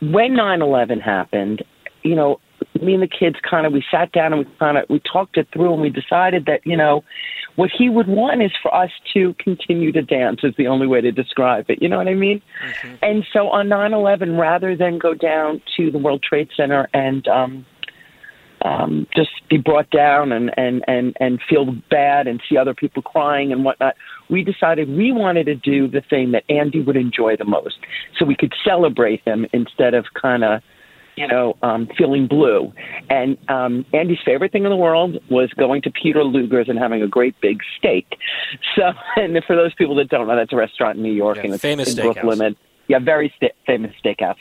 when 0.00 0.32
9/11 0.34 1.00
happened, 1.00 1.64
you 2.02 2.14
know, 2.14 2.40
me 2.80 2.94
and 2.94 3.02
the 3.02 3.08
kids 3.08 3.36
kind 3.48 3.66
of 3.66 3.72
we 3.72 3.84
sat 3.90 4.12
down 4.12 4.32
and 4.32 4.46
we 4.46 4.52
kind 4.58 4.78
of 4.78 4.84
we 4.88 5.00
talked 5.00 5.36
it 5.36 5.48
through 5.52 5.72
and 5.72 5.82
we 5.82 5.90
decided 5.90 6.46
that 6.46 6.60
you 6.64 6.76
know 6.76 7.04
what 7.56 7.70
he 7.76 7.88
would 7.88 8.08
want 8.08 8.42
is 8.42 8.50
for 8.62 8.74
us 8.74 8.90
to 9.12 9.34
continue 9.34 9.92
to 9.92 10.02
dance 10.02 10.40
is 10.42 10.54
the 10.56 10.66
only 10.66 10.86
way 10.86 11.00
to 11.00 11.12
describe 11.12 11.66
it 11.68 11.80
you 11.82 11.88
know 11.88 11.98
what 11.98 12.08
i 12.08 12.14
mean 12.14 12.40
mm-hmm. 12.64 12.94
and 13.02 13.24
so 13.32 13.48
on 13.48 13.68
nine 13.68 13.92
eleven 13.92 14.36
rather 14.36 14.76
than 14.76 14.98
go 14.98 15.14
down 15.14 15.60
to 15.76 15.90
the 15.90 15.98
world 15.98 16.22
trade 16.22 16.48
center 16.56 16.88
and 16.94 17.28
um 17.28 17.66
um 18.64 19.06
just 19.14 19.30
be 19.48 19.56
brought 19.56 19.90
down 19.90 20.32
and 20.32 20.50
and 20.56 20.84
and 20.86 21.16
and 21.20 21.40
feel 21.48 21.72
bad 21.90 22.26
and 22.26 22.40
see 22.48 22.56
other 22.56 22.74
people 22.74 23.02
crying 23.02 23.52
and 23.52 23.64
whatnot 23.64 23.94
we 24.30 24.42
decided 24.42 24.88
we 24.88 25.12
wanted 25.12 25.44
to 25.44 25.54
do 25.54 25.88
the 25.88 26.02
thing 26.08 26.32
that 26.32 26.44
andy 26.48 26.80
would 26.80 26.96
enjoy 26.96 27.36
the 27.36 27.44
most 27.44 27.78
so 28.18 28.24
we 28.24 28.36
could 28.36 28.52
celebrate 28.64 29.20
him 29.24 29.46
instead 29.52 29.94
of 29.94 30.04
kind 30.20 30.44
of 30.44 30.62
you 31.16 31.26
know, 31.26 31.56
um, 31.62 31.88
feeling 31.98 32.26
blue. 32.26 32.72
And 33.10 33.36
um, 33.48 33.84
Andy's 33.92 34.18
favorite 34.24 34.52
thing 34.52 34.64
in 34.64 34.70
the 34.70 34.76
world 34.76 35.18
was 35.30 35.50
going 35.58 35.82
to 35.82 35.90
Peter 35.90 36.24
Luger's 36.24 36.68
and 36.68 36.78
having 36.78 37.02
a 37.02 37.08
great 37.08 37.38
big 37.40 37.58
steak. 37.76 38.06
So, 38.76 38.92
and 39.16 39.38
for 39.46 39.56
those 39.56 39.74
people 39.74 39.94
that 39.96 40.08
don't 40.08 40.26
know, 40.26 40.36
that's 40.36 40.52
a 40.52 40.56
restaurant 40.56 40.96
in 40.96 41.02
New 41.02 41.12
York 41.12 41.36
yeah, 41.36 41.44
and 41.44 41.54
it's 41.54 41.62
famous 41.62 41.94
in 41.94 42.02
Brooklyn. 42.02 42.40
And, 42.40 42.56
yeah, 42.88 42.98
very 42.98 43.32
st- 43.36 43.52
famous 43.66 43.92
steakhouse. 44.04 44.36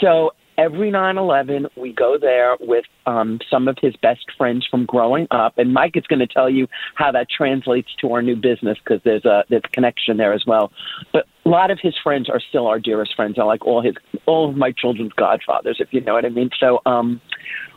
So 0.00 0.32
every 0.58 0.90
9/11 0.90 1.66
we 1.76 1.92
go 1.92 2.16
there 2.20 2.56
with 2.60 2.84
um, 3.06 3.38
some 3.50 3.68
of 3.68 3.76
his 3.80 3.94
best 3.96 4.26
friends 4.36 4.66
from 4.70 4.84
growing 4.86 5.26
up, 5.30 5.58
and 5.58 5.72
Mike 5.72 5.96
is 5.96 6.06
going 6.06 6.20
to 6.20 6.26
tell 6.26 6.48
you 6.50 6.66
how 6.94 7.12
that 7.12 7.28
translates 7.30 7.88
to 8.00 8.12
our 8.12 8.22
new 8.22 8.36
business 8.36 8.78
because 8.82 9.00
there's 9.04 9.24
a 9.24 9.44
there's 9.48 9.62
a 9.64 9.68
connection 9.68 10.16
there 10.16 10.32
as 10.32 10.44
well. 10.46 10.72
But 11.12 11.26
a 11.44 11.48
lot 11.48 11.70
of 11.70 11.78
his 11.80 11.94
friends 12.02 12.28
are 12.28 12.40
still 12.40 12.66
our 12.66 12.78
dearest 12.78 13.14
friends. 13.14 13.38
I 13.38 13.44
like 13.44 13.64
all 13.64 13.82
his 13.82 13.94
all 14.26 14.48
of 14.48 14.56
my 14.56 14.72
children's 14.72 15.12
godfathers, 15.12 15.78
if 15.80 15.92
you 15.92 16.00
know 16.00 16.14
what 16.14 16.24
I 16.24 16.30
mean. 16.30 16.50
So. 16.58 16.80
um 16.86 17.20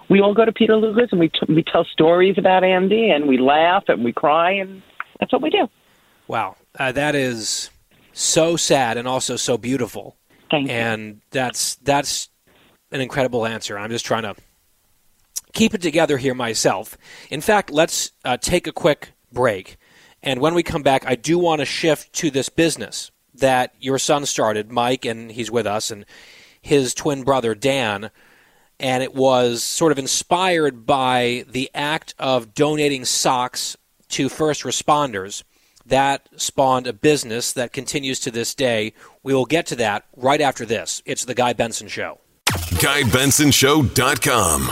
we 0.10 0.22
all 0.22 0.34
go 0.34 0.44
to 0.44 0.52
Peter 0.52 0.76
Luger's 0.76 1.10
and 1.12 1.20
we 1.20 1.30
t- 1.30 1.54
we 1.54 1.62
tell 1.64 1.86
stories 1.86 2.36
about 2.40 2.64
Andy 2.64 3.12
and 3.12 3.28
we 3.28 3.38
laugh 3.38 3.84
and 3.88 4.04
we 4.04 4.12
cry 4.12 4.54
and 4.54 4.82
that's 5.20 5.32
what 5.32 5.44
we 5.44 5.52
do. 5.52 5.68
Wow, 6.28 6.56
uh, 6.80 6.92
that 6.94 7.14
is 7.14 7.70
so 8.12 8.56
sad 8.56 8.98
and 8.98 9.08
also 9.08 9.36
so 9.36 9.58
beautiful. 9.58 10.16
Thank 10.52 10.70
and 10.70 10.70
you. 10.70 10.76
And 10.76 11.22
that's 11.32 11.76
that's 11.76 12.30
an 12.92 13.02
incredible 13.02 13.46
answer. 13.46 13.78
I'm 13.78 13.90
just 13.90 14.06
trying 14.06 14.24
to 14.24 14.36
keep 15.54 15.74
it 15.74 15.82
together 15.82 16.18
here 16.18 16.34
myself. 16.34 16.98
In 17.30 17.42
fact, 17.42 17.70
let's 17.70 18.12
uh, 18.26 18.38
take 18.38 18.68
a 18.68 18.72
quick 18.72 19.14
break. 19.32 19.78
And 20.22 20.42
when 20.42 20.54
we 20.54 20.64
come 20.64 20.84
back, 20.84 21.06
I 21.06 21.16
do 21.16 21.40
want 21.40 21.60
to 21.60 21.66
shift 21.66 22.14
to 22.14 22.30
this 22.30 22.50
business 22.50 23.12
that 23.34 23.74
your 23.80 23.98
son 23.98 24.26
started, 24.26 24.72
Mike, 24.72 25.06
and 25.06 25.32
he's 25.32 25.50
with 25.50 25.66
us, 25.66 25.92
and 25.92 26.06
his 26.62 26.94
twin 26.94 27.24
brother, 27.24 27.56
Dan. 27.56 28.12
And 28.80 29.04
it 29.04 29.14
was 29.14 29.64
sort 29.64 29.92
of 29.92 30.00
inspired 30.00 30.86
by 30.86 31.46
the 31.50 31.70
act 31.74 32.16
of 32.20 32.54
donating 32.54 33.06
socks 33.06 33.78
to 34.10 34.30
first 34.30 34.64
responders. 34.64 35.44
That 35.86 36.30
spawned 36.36 36.86
a 36.86 36.94
business 36.94 37.52
that 37.54 37.74
continues 37.74 38.20
to 38.22 38.32
this 38.32 38.54
day. 38.54 38.94
We 39.24 39.34
will 39.34 39.46
get 39.46 39.66
to 39.68 39.76
that 39.78 40.06
right 40.16 40.42
after 40.42 40.66
this. 40.66 41.02
It's 41.06 41.26
The 41.26 41.34
Guy 41.34 41.54
Benson 41.54 41.88
Show. 41.88 42.20
GuyBensonShow.com. 42.70 44.72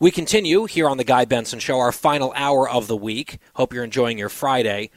We 0.00 0.10
continue 0.10 0.64
here 0.64 0.88
on 0.88 0.96
The 0.96 1.04
Guy 1.04 1.24
Benson 1.24 1.60
Show, 1.60 1.78
our 1.78 1.92
final 1.92 2.32
hour 2.34 2.68
of 2.68 2.88
the 2.88 2.96
week. 2.96 3.38
Hope 3.54 3.72
you're 3.72 3.84
enjoying 3.84 4.18
your 4.18 4.28
Friday. 4.28 4.90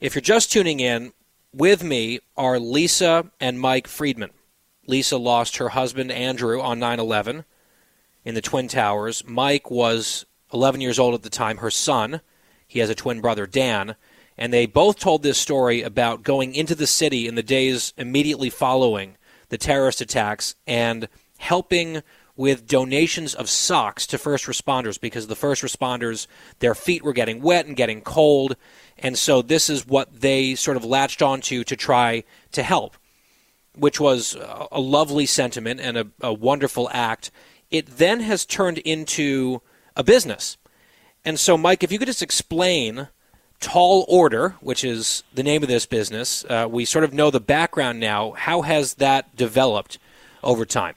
If 0.00 0.14
you're 0.14 0.22
just 0.22 0.52
tuning 0.52 0.80
in, 0.80 1.12
with 1.52 1.82
me 1.82 2.20
are 2.36 2.60
Lisa 2.60 3.30
and 3.40 3.58
Mike 3.58 3.88
Friedman. 3.88 4.30
Lisa 4.86 5.16
lost 5.16 5.56
her 5.56 5.70
husband, 5.70 6.12
Andrew, 6.12 6.60
on 6.60 6.78
9 6.78 7.00
11 7.00 7.46
in 8.24 8.34
the 8.34 8.42
Twin 8.42 8.68
Towers. 8.68 9.24
Mike 9.26 9.70
was 9.70 10.26
11 10.52 10.80
years 10.80 10.98
old 10.98 11.14
at 11.14 11.22
the 11.22 11.30
time, 11.30 11.58
her 11.58 11.70
son. 11.70 12.20
He 12.66 12.80
has 12.80 12.90
a 12.90 12.94
twin 12.94 13.20
brother, 13.20 13.46
Dan. 13.46 13.96
And 14.36 14.52
they 14.52 14.66
both 14.66 14.98
told 14.98 15.22
this 15.22 15.38
story 15.38 15.82
about 15.82 16.22
going 16.22 16.54
into 16.54 16.74
the 16.74 16.86
city 16.86 17.26
in 17.26 17.34
the 17.34 17.42
days 17.42 17.92
immediately 17.96 18.50
following 18.50 19.16
the 19.48 19.58
terrorist 19.58 20.00
attacks 20.00 20.54
and 20.66 21.08
helping 21.40 22.02
with 22.36 22.66
donations 22.66 23.34
of 23.34 23.48
socks 23.50 24.06
to 24.06 24.18
first 24.18 24.44
responders 24.46 25.00
because 25.00 25.26
the 25.26 25.36
first 25.36 25.62
responders 25.62 26.26
their 26.60 26.74
feet 26.74 27.02
were 27.02 27.12
getting 27.12 27.42
wet 27.42 27.66
and 27.66 27.76
getting 27.76 28.00
cold 28.02 28.56
and 28.98 29.18
so 29.18 29.42
this 29.42 29.68
is 29.68 29.86
what 29.86 30.20
they 30.20 30.54
sort 30.54 30.76
of 30.76 30.84
latched 30.84 31.22
onto 31.22 31.64
to 31.64 31.74
try 31.74 32.22
to 32.52 32.62
help 32.62 32.96
which 33.74 33.98
was 33.98 34.36
a 34.70 34.80
lovely 34.80 35.26
sentiment 35.26 35.80
and 35.80 35.96
a, 35.96 36.06
a 36.20 36.32
wonderful 36.32 36.88
act 36.92 37.30
it 37.70 37.86
then 37.86 38.20
has 38.20 38.44
turned 38.44 38.78
into 38.78 39.60
a 39.96 40.04
business 40.04 40.56
and 41.24 41.40
so 41.40 41.56
mike 41.56 41.82
if 41.82 41.90
you 41.90 41.98
could 41.98 42.08
just 42.08 42.22
explain 42.22 43.08
Tall 43.60 44.06
Order, 44.08 44.56
which 44.60 44.84
is 44.84 45.22
the 45.34 45.42
name 45.42 45.62
of 45.62 45.68
this 45.68 45.84
business. 45.84 46.46
Uh, 46.48 46.66
we 46.66 46.86
sort 46.86 47.04
of 47.04 47.12
know 47.12 47.30
the 47.30 47.40
background 47.40 48.00
now. 48.00 48.30
How 48.30 48.62
has 48.62 48.94
that 48.94 49.36
developed 49.36 49.98
over 50.42 50.64
time? 50.64 50.94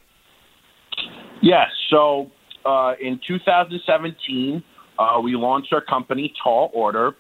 Yes. 1.44 1.68
So 1.92 2.32
uh, 2.66 2.94
in 3.00 3.20
2017, 3.28 4.64
uh, 4.98 5.20
we 5.22 5.36
launched 5.36 5.72
our 5.74 5.82
company, 5.82 6.34
Tall 6.44 6.72
Order. 6.74 7.12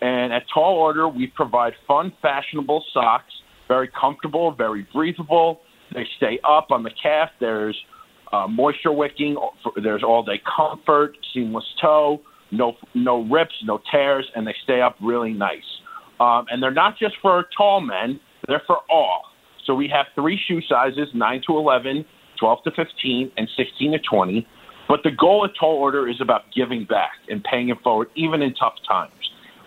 And 0.00 0.32
at 0.32 0.44
Tall 0.52 0.76
Order, 0.76 1.08
we 1.08 1.26
provide 1.26 1.74
fun, 1.86 2.12
fashionable 2.22 2.84
socks, 2.94 3.32
very 3.68 3.90
comfortable, 4.00 4.54
very 4.54 4.86
breathable. 4.94 5.60
They 5.92 6.06
stay 6.16 6.38
up 6.48 6.68
on 6.70 6.82
the 6.82 6.90
calf. 7.02 7.30
There's 7.40 7.76
uh, 8.32 8.46
moisture 8.48 8.92
wicking. 8.92 9.36
There's 9.82 10.02
all 10.02 10.22
day 10.22 10.40
comfort, 10.56 11.16
seamless 11.34 11.66
toe 11.82 12.20
no 12.54 12.76
no 12.94 13.24
rips, 13.24 13.54
no 13.64 13.80
tears, 13.90 14.26
and 14.34 14.46
they 14.46 14.54
stay 14.64 14.80
up 14.80 14.96
really 15.02 15.32
nice. 15.32 15.58
Um, 16.20 16.46
and 16.50 16.62
they're 16.62 16.70
not 16.72 16.98
just 16.98 17.14
for 17.20 17.44
tall 17.56 17.80
men; 17.80 18.20
they're 18.46 18.62
for 18.66 18.78
all. 18.90 19.22
So 19.66 19.74
we 19.74 19.88
have 19.88 20.06
three 20.14 20.40
shoe 20.46 20.60
sizes: 20.68 21.08
nine 21.14 21.42
to 21.46 21.56
11, 21.56 22.04
12 22.38 22.64
to 22.64 22.70
15, 22.72 23.32
and 23.36 23.48
16 23.56 23.92
to 23.92 23.98
20. 23.98 24.46
But 24.88 25.00
the 25.02 25.10
goal 25.10 25.44
at 25.44 25.52
Tall 25.58 25.76
Order 25.76 26.08
is 26.08 26.20
about 26.20 26.42
giving 26.54 26.84
back 26.84 27.12
and 27.28 27.42
paying 27.42 27.70
it 27.70 27.78
forward, 27.82 28.08
even 28.16 28.42
in 28.42 28.54
tough 28.54 28.74
times. 28.86 29.12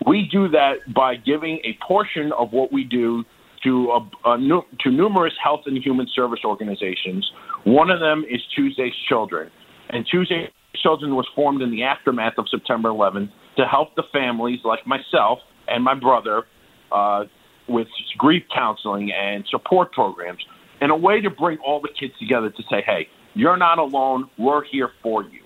We 0.06 0.28
do 0.30 0.48
that 0.48 0.94
by 0.94 1.16
giving 1.16 1.58
a 1.64 1.76
portion 1.86 2.32
of 2.32 2.52
what 2.52 2.72
we 2.72 2.84
do 2.84 3.24
to 3.64 3.90
uh, 4.24 4.36
nu- 4.36 4.62
to 4.80 4.90
numerous 4.90 5.34
health 5.42 5.62
and 5.66 5.76
human 5.82 6.06
service 6.14 6.40
organizations. 6.44 7.28
One 7.64 7.90
of 7.90 7.98
them 7.98 8.24
is 8.30 8.40
Tuesday's 8.54 8.94
Children, 9.08 9.50
and 9.90 10.06
Tuesday's 10.08 10.50
Children 10.76 11.16
was 11.16 11.26
formed 11.34 11.62
in 11.62 11.70
the 11.72 11.82
aftermath 11.82 12.34
of 12.38 12.46
September 12.48 12.90
11th 12.90 13.30
to 13.56 13.66
help 13.66 13.96
the 13.96 14.04
families 14.12 14.60
like 14.64 14.86
myself 14.86 15.40
and 15.66 15.82
my 15.82 15.94
brother 15.94 16.44
uh, 16.92 17.24
with 17.68 17.88
grief 18.16 18.44
counseling 18.54 19.10
and 19.12 19.44
support 19.50 19.92
programs, 19.92 20.44
and 20.80 20.90
a 20.90 20.96
way 20.96 21.20
to 21.20 21.30
bring 21.30 21.58
all 21.58 21.80
the 21.80 21.88
kids 21.98 22.12
together 22.18 22.50
to 22.50 22.62
say, 22.70 22.82
"Hey, 22.82 23.08
you're 23.34 23.56
not 23.56 23.78
alone. 23.78 24.28
We're 24.38 24.64
here 24.64 24.90
for 25.02 25.22
you." 25.22 25.42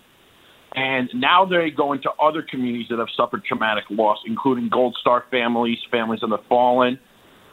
And 0.74 1.10
now 1.14 1.44
they 1.44 1.70
go 1.70 1.92
into 1.92 2.10
other 2.12 2.42
communities 2.42 2.86
that 2.88 2.98
have 2.98 3.10
suffered 3.16 3.44
traumatic 3.44 3.84
loss, 3.90 4.18
including 4.26 4.68
Gold 4.70 4.96
Star 5.00 5.24
families, 5.30 5.78
families 5.90 6.22
of 6.22 6.30
the 6.30 6.38
fallen, 6.48 6.98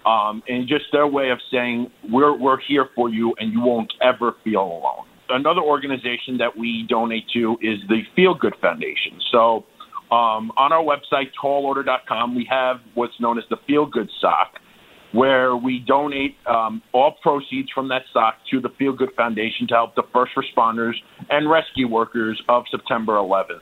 um, 0.06 0.42
and 0.48 0.68
just 0.68 0.86
their 0.94 1.08
way 1.08 1.30
of 1.30 1.40
saying 1.52 1.92
we're 2.10 2.34
we're 2.34 2.60
here 2.60 2.90
for 2.96 3.10
you, 3.10 3.36
and 3.40 3.52
you 3.52 3.62
won't 3.62 3.92
ever 4.02 4.36
feel 4.44 4.62
alone. 4.62 5.06
Another 5.30 5.62
organization 5.62 6.38
that 6.40 6.58
we 6.58 6.86
donate 6.90 7.26
to 7.34 7.58
is 7.62 7.80
the 7.88 8.02
Feel 8.16 8.34
Good 8.34 8.56
Foundation. 8.62 9.20
So 9.32 9.66
um, 10.12 10.52
on 10.58 10.74
our 10.74 10.84
website, 10.84 11.30
tallorder.com, 11.42 12.36
we 12.36 12.48
have 12.50 12.78
what's 12.96 13.20
known 13.20 13.38
as 13.38 13.44
the 13.50 13.58
Feel 13.68 13.86
Good 13.86 14.10
Sock, 14.20 14.54
where 15.12 15.56
we 15.56 15.80
donate 15.80 16.36
um, 16.46 16.82
all 16.92 17.16
proceeds 17.22 17.70
from 17.72 17.88
that 17.90 18.04
sock 18.14 18.36
to 18.52 18.60
the 18.62 18.70
Feel 18.78 18.94
Good 18.94 19.10
Foundation 19.16 19.68
to 19.68 19.74
help 19.74 19.96
the 19.96 20.04
first 20.14 20.34
responders 20.36 20.94
and 21.30 21.50
rescue 21.50 21.88
workers 21.88 22.42
of 22.48 22.66
September 22.70 23.14
11th. 23.14 23.62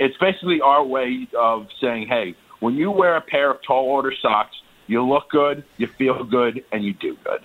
It's 0.00 0.16
basically 0.18 0.60
our 0.60 0.84
way 0.84 1.28
of 1.38 1.68
saying, 1.80 2.08
hey, 2.08 2.34
when 2.60 2.74
you 2.74 2.90
wear 2.90 3.16
a 3.16 3.20
pair 3.20 3.50
of 3.50 3.58
tall 3.66 3.84
order 3.84 4.12
socks, 4.20 4.56
you 4.86 5.02
look 5.02 5.30
good, 5.30 5.64
you 5.76 5.86
feel 5.98 6.24
good, 6.24 6.64
and 6.72 6.84
you 6.84 6.94
do 6.94 7.16
good. 7.24 7.40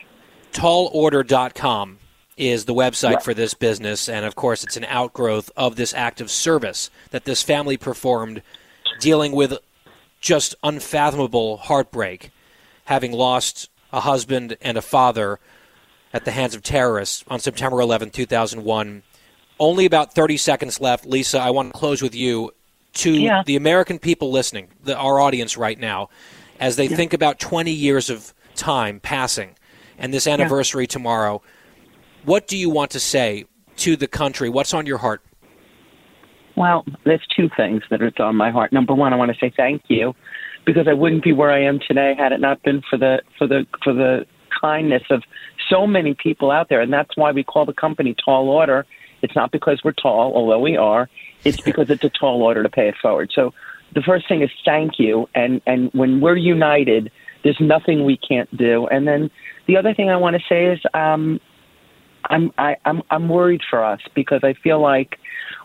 Tallorder.com 0.53 1.99
is 2.37 2.65
the 2.65 2.73
website 2.73 3.13
yeah. 3.13 3.19
for 3.19 3.33
this 3.33 3.53
business, 3.53 4.09
and 4.09 4.25
of 4.25 4.35
course, 4.35 4.63
it's 4.63 4.77
an 4.77 4.85
outgrowth 4.85 5.51
of 5.55 5.75
this 5.75 5.93
act 5.93 6.21
of 6.21 6.31
service 6.31 6.89
that 7.11 7.25
this 7.25 7.43
family 7.43 7.77
performed, 7.77 8.41
dealing 8.99 9.33
with 9.33 9.53
just 10.19 10.55
unfathomable 10.63 11.57
heartbreak, 11.57 12.31
having 12.85 13.11
lost 13.11 13.69
a 13.91 14.01
husband 14.01 14.57
and 14.61 14.77
a 14.77 14.81
father 14.81 15.39
at 16.13 16.25
the 16.25 16.31
hands 16.31 16.55
of 16.55 16.61
terrorists 16.61 17.23
on 17.27 17.39
September 17.39 17.79
11, 17.81 18.11
2001. 18.11 19.03
Only 19.59 19.85
about 19.85 20.13
30 20.13 20.37
seconds 20.37 20.79
left. 20.79 21.05
Lisa, 21.05 21.39
I 21.39 21.51
want 21.51 21.73
to 21.73 21.79
close 21.79 22.01
with 22.01 22.15
you. 22.15 22.51
To 22.97 23.11
yeah. 23.11 23.41
the 23.43 23.55
American 23.55 23.97
people 23.97 24.29
listening, 24.29 24.67
the, 24.83 24.95
our 24.95 25.19
audience 25.19 25.57
right 25.57 25.79
now, 25.79 26.09
as 26.59 26.75
they 26.75 26.85
yeah. 26.85 26.95
think 26.95 27.13
about 27.13 27.39
20 27.39 27.71
years 27.71 28.11
of 28.11 28.35
time 28.53 28.99
passing 28.99 29.55
and 29.97 30.13
this 30.13 30.27
anniversary 30.27 30.83
yeah. 30.83 30.89
tomorrow, 30.89 31.41
what 32.23 32.47
do 32.47 32.55
you 32.55 32.69
want 32.69 32.91
to 32.91 32.99
say 32.99 33.45
to 33.77 33.95
the 33.95 34.07
country? 34.07 34.47
What's 34.47 34.75
on 34.75 34.85
your 34.85 34.99
heart? 34.99 35.23
Well, 36.55 36.85
there's 37.03 37.25
two 37.35 37.49
things 37.57 37.81
that 37.89 38.03
are 38.03 38.11
on 38.19 38.35
my 38.35 38.51
heart. 38.51 38.71
Number 38.71 38.93
one, 38.93 39.11
I 39.11 39.15
want 39.15 39.31
to 39.33 39.37
say 39.39 39.51
thank 39.57 39.81
you 39.87 40.13
because 40.65 40.87
I 40.87 40.93
wouldn't 40.93 41.23
be 41.23 41.33
where 41.33 41.51
I 41.51 41.63
am 41.63 41.79
today 41.79 42.15
had 42.17 42.31
it 42.31 42.39
not 42.39 42.61
been 42.63 42.81
for 42.89 42.97
the 42.97 43.21
for 43.37 43.47
the 43.47 43.65
for 43.83 43.93
the 43.93 44.25
kindness 44.61 45.03
of 45.09 45.23
so 45.69 45.85
many 45.85 46.13
people 46.13 46.51
out 46.51 46.69
there, 46.69 46.81
and 46.81 46.91
that's 46.91 47.15
why 47.15 47.31
we 47.31 47.43
call 47.43 47.65
the 47.65 47.73
company 47.73 48.15
Tall 48.23 48.49
Order. 48.49 48.85
It's 49.21 49.35
not 49.35 49.51
because 49.51 49.81
we're 49.83 49.93
tall, 49.93 50.33
although 50.35 50.59
we 50.59 50.75
are. 50.77 51.09
It's 51.43 51.61
because 51.69 51.89
it's 51.89 52.03
a 52.03 52.09
tall 52.09 52.41
order 52.41 52.63
to 52.63 52.69
pay 52.69 52.87
it 52.87 52.95
forward. 53.01 53.31
So 53.33 53.53
the 53.93 54.01
first 54.01 54.27
thing 54.27 54.41
is 54.41 54.49
thank 54.65 54.99
you, 54.99 55.27
and 55.35 55.61
and 55.65 55.89
when 55.93 56.21
we're 56.21 56.37
united, 56.37 57.11
there's 57.43 57.59
nothing 57.59 58.05
we 58.05 58.17
can't 58.17 58.55
do. 58.55 58.87
And 58.87 59.07
then 59.07 59.29
the 59.67 59.77
other 59.77 59.93
thing 59.93 60.09
I 60.09 60.17
want 60.17 60.35
to 60.35 60.41
say 60.47 60.65
is 60.65 60.79
um, 60.93 61.39
I'm 62.25 62.51
I, 62.57 62.75
I'm 62.85 63.01
I'm 63.09 63.29
worried 63.29 63.61
for 63.69 63.83
us 63.83 63.99
because 64.15 64.41
I 64.43 64.53
feel 64.63 64.81
like 64.81 65.17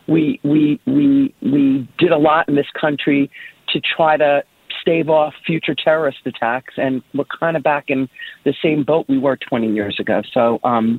we 0.07 0.41
we 0.43 0.81
we 0.87 1.35
we 1.43 1.89
did 1.99 2.13
a 2.13 2.19
lot 2.19 2.49
in 2.49 2.55
this 2.55 2.71
country 2.79 3.31
to 3.69 3.81
try 3.81 4.17
to 4.17 4.43
stave 4.89 5.11
off 5.11 5.35
future 5.45 5.75
terrorist 5.75 6.19
attacks, 6.25 6.75
and 6.79 7.03
we're 7.13 7.25
kind 7.39 7.57
of 7.59 7.63
back 7.63 7.85
in 7.89 8.09
the 8.45 8.55
same 8.63 8.85
boat 8.85 9.05
we 9.07 9.19
were 9.19 9.37
20 9.37 9.71
years 9.71 10.01
ago. 10.01 10.23
So 10.33 10.59
um, 10.65 10.99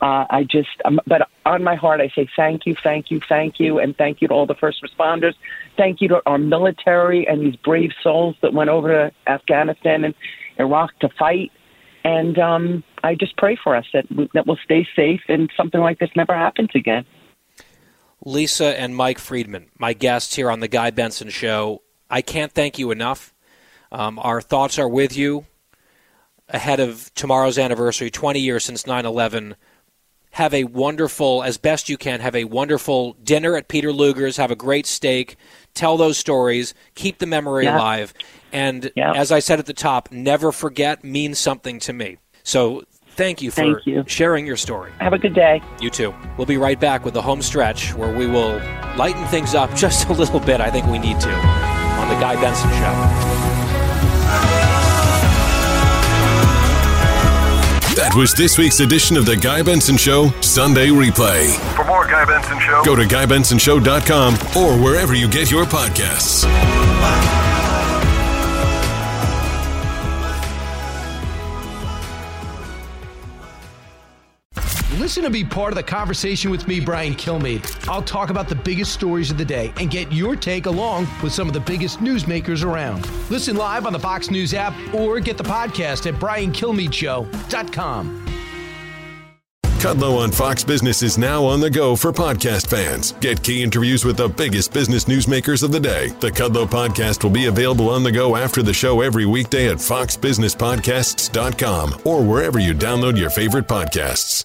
uh, 0.00 0.26
I 0.30 0.44
just, 0.48 0.68
um, 0.84 1.00
but 1.08 1.28
on 1.44 1.64
my 1.64 1.74
heart, 1.74 2.00
I 2.00 2.08
say 2.14 2.28
thank 2.36 2.66
you, 2.66 2.76
thank 2.84 3.10
you, 3.10 3.20
thank 3.28 3.58
you, 3.58 3.80
and 3.80 3.96
thank 3.96 4.22
you 4.22 4.28
to 4.28 4.34
all 4.34 4.46
the 4.46 4.54
first 4.54 4.78
responders. 4.84 5.34
Thank 5.76 6.00
you 6.00 6.08
to 6.08 6.22
our 6.24 6.38
military 6.38 7.26
and 7.26 7.40
these 7.40 7.56
brave 7.56 7.90
souls 8.00 8.36
that 8.42 8.52
went 8.52 8.70
over 8.70 8.88
to 8.88 9.30
Afghanistan 9.30 10.04
and 10.04 10.14
Iraq 10.58 10.96
to 11.00 11.08
fight. 11.18 11.50
And 12.04 12.38
um, 12.38 12.84
I 13.02 13.16
just 13.16 13.36
pray 13.36 13.58
for 13.62 13.74
us 13.74 13.84
that 13.92 14.06
that 14.34 14.46
we'll 14.46 14.56
stay 14.64 14.88
safe 14.96 15.20
and 15.28 15.50
something 15.56 15.80
like 15.80 15.98
this 15.98 16.10
never 16.16 16.34
happens 16.34 16.70
again. 16.74 17.04
Lisa 18.24 18.78
and 18.80 18.94
Mike 18.94 19.18
Friedman, 19.18 19.70
my 19.78 19.94
guests 19.94 20.34
here 20.36 20.50
on 20.50 20.60
the 20.60 20.68
Guy 20.68 20.90
Benson 20.90 21.28
Show. 21.28 21.82
I 22.10 22.22
can't 22.22 22.52
thank 22.52 22.78
you 22.78 22.90
enough. 22.90 23.32
Um, 23.92 24.18
our 24.18 24.40
thoughts 24.40 24.78
are 24.78 24.88
with 24.88 25.16
you 25.16 25.46
ahead 26.48 26.80
of 26.80 27.12
tomorrow's 27.14 27.58
anniversary, 27.58 28.10
20 28.10 28.40
years 28.40 28.64
since 28.64 28.86
9 28.86 29.06
11. 29.06 29.56
Have 30.32 30.54
a 30.54 30.64
wonderful, 30.64 31.42
as 31.42 31.58
best 31.58 31.88
you 31.88 31.96
can, 31.96 32.20
have 32.20 32.36
a 32.36 32.44
wonderful 32.44 33.14
dinner 33.14 33.56
at 33.56 33.66
Peter 33.66 33.92
Luger's, 33.92 34.36
have 34.36 34.52
a 34.52 34.56
great 34.56 34.86
steak, 34.86 35.36
tell 35.74 35.96
those 35.96 36.18
stories, 36.18 36.72
keep 36.94 37.18
the 37.18 37.26
memory 37.26 37.64
yeah. 37.64 37.76
alive. 37.76 38.14
And 38.52 38.92
yeah. 38.94 39.12
as 39.12 39.32
I 39.32 39.40
said 39.40 39.58
at 39.58 39.66
the 39.66 39.72
top, 39.72 40.12
never 40.12 40.52
forget 40.52 41.02
means 41.02 41.38
something 41.38 41.80
to 41.80 41.92
me. 41.92 42.18
So 42.44 42.84
thank 43.08 43.42
you 43.42 43.50
for 43.50 43.62
thank 43.62 43.86
you. 43.86 44.04
sharing 44.06 44.46
your 44.46 44.56
story. 44.56 44.92
Have 45.00 45.12
a 45.12 45.18
good 45.18 45.34
day. 45.34 45.60
You 45.80 45.90
too. 45.90 46.14
We'll 46.36 46.46
be 46.46 46.58
right 46.58 46.78
back 46.78 47.04
with 47.04 47.14
the 47.14 47.22
home 47.22 47.42
stretch 47.42 47.92
where 47.94 48.16
we 48.16 48.28
will 48.28 48.58
lighten 48.96 49.24
things 49.26 49.54
up 49.56 49.74
just 49.74 50.08
a 50.08 50.12
little 50.12 50.40
bit. 50.40 50.60
I 50.60 50.70
think 50.70 50.86
we 50.86 51.00
need 51.00 51.18
to 51.20 51.89
the 52.10 52.20
Guy 52.20 52.34
Benson 52.40 52.70
Show. 52.70 53.30
That 57.94 58.14
was 58.16 58.34
this 58.34 58.58
week's 58.58 58.80
edition 58.80 59.16
of 59.16 59.26
the 59.26 59.36
Guy 59.36 59.62
Benson 59.62 59.96
Show 59.96 60.30
Sunday 60.40 60.88
Replay. 60.88 61.54
For 61.76 61.84
more 61.84 62.06
Guy 62.06 62.24
Benson 62.24 62.58
Show, 62.58 62.82
go 62.84 62.96
to 62.96 63.02
GuyBensonShow.com 63.02 64.34
or 64.56 64.82
wherever 64.82 65.14
you 65.14 65.28
get 65.28 65.50
your 65.50 65.64
podcasts. 65.66 67.39
Listen 75.10 75.24
to 75.24 75.30
be 75.30 75.42
part 75.42 75.72
of 75.72 75.76
the 75.76 75.82
conversation 75.82 76.52
with 76.52 76.68
me, 76.68 76.78
Brian 76.78 77.14
Kilmeade. 77.14 77.88
I'll 77.88 78.00
talk 78.00 78.30
about 78.30 78.48
the 78.48 78.54
biggest 78.54 78.92
stories 78.92 79.32
of 79.32 79.38
the 79.38 79.44
day 79.44 79.72
and 79.80 79.90
get 79.90 80.12
your 80.12 80.36
take 80.36 80.66
along 80.66 81.08
with 81.20 81.32
some 81.32 81.48
of 81.48 81.52
the 81.52 81.58
biggest 81.58 81.98
newsmakers 81.98 82.64
around. 82.64 83.10
Listen 83.28 83.56
live 83.56 83.86
on 83.86 83.92
the 83.92 83.98
Fox 83.98 84.30
News 84.30 84.54
app 84.54 84.72
or 84.94 85.18
get 85.18 85.36
the 85.36 85.42
podcast 85.42 86.06
at 86.06 86.14
briankilmeadshow.com. 86.20 88.26
Kudlow 89.64 90.18
on 90.18 90.30
Fox 90.30 90.62
Business 90.62 91.02
is 91.02 91.18
now 91.18 91.44
on 91.44 91.58
the 91.58 91.70
go 91.70 91.96
for 91.96 92.12
podcast 92.12 92.68
fans. 92.68 93.10
Get 93.14 93.42
key 93.42 93.64
interviews 93.64 94.04
with 94.04 94.16
the 94.16 94.28
biggest 94.28 94.72
business 94.72 95.06
newsmakers 95.06 95.64
of 95.64 95.72
the 95.72 95.80
day. 95.80 96.10
The 96.20 96.30
Kudlow 96.30 96.66
podcast 96.66 97.24
will 97.24 97.30
be 97.30 97.46
available 97.46 97.90
on 97.90 98.04
the 98.04 98.12
go 98.12 98.36
after 98.36 98.62
the 98.62 98.72
show 98.72 99.00
every 99.00 99.26
weekday 99.26 99.70
at 99.70 99.78
foxbusinesspodcasts.com 99.78 102.02
or 102.04 102.22
wherever 102.22 102.60
you 102.60 102.74
download 102.74 103.18
your 103.18 103.30
favorite 103.30 103.66
podcasts. 103.66 104.44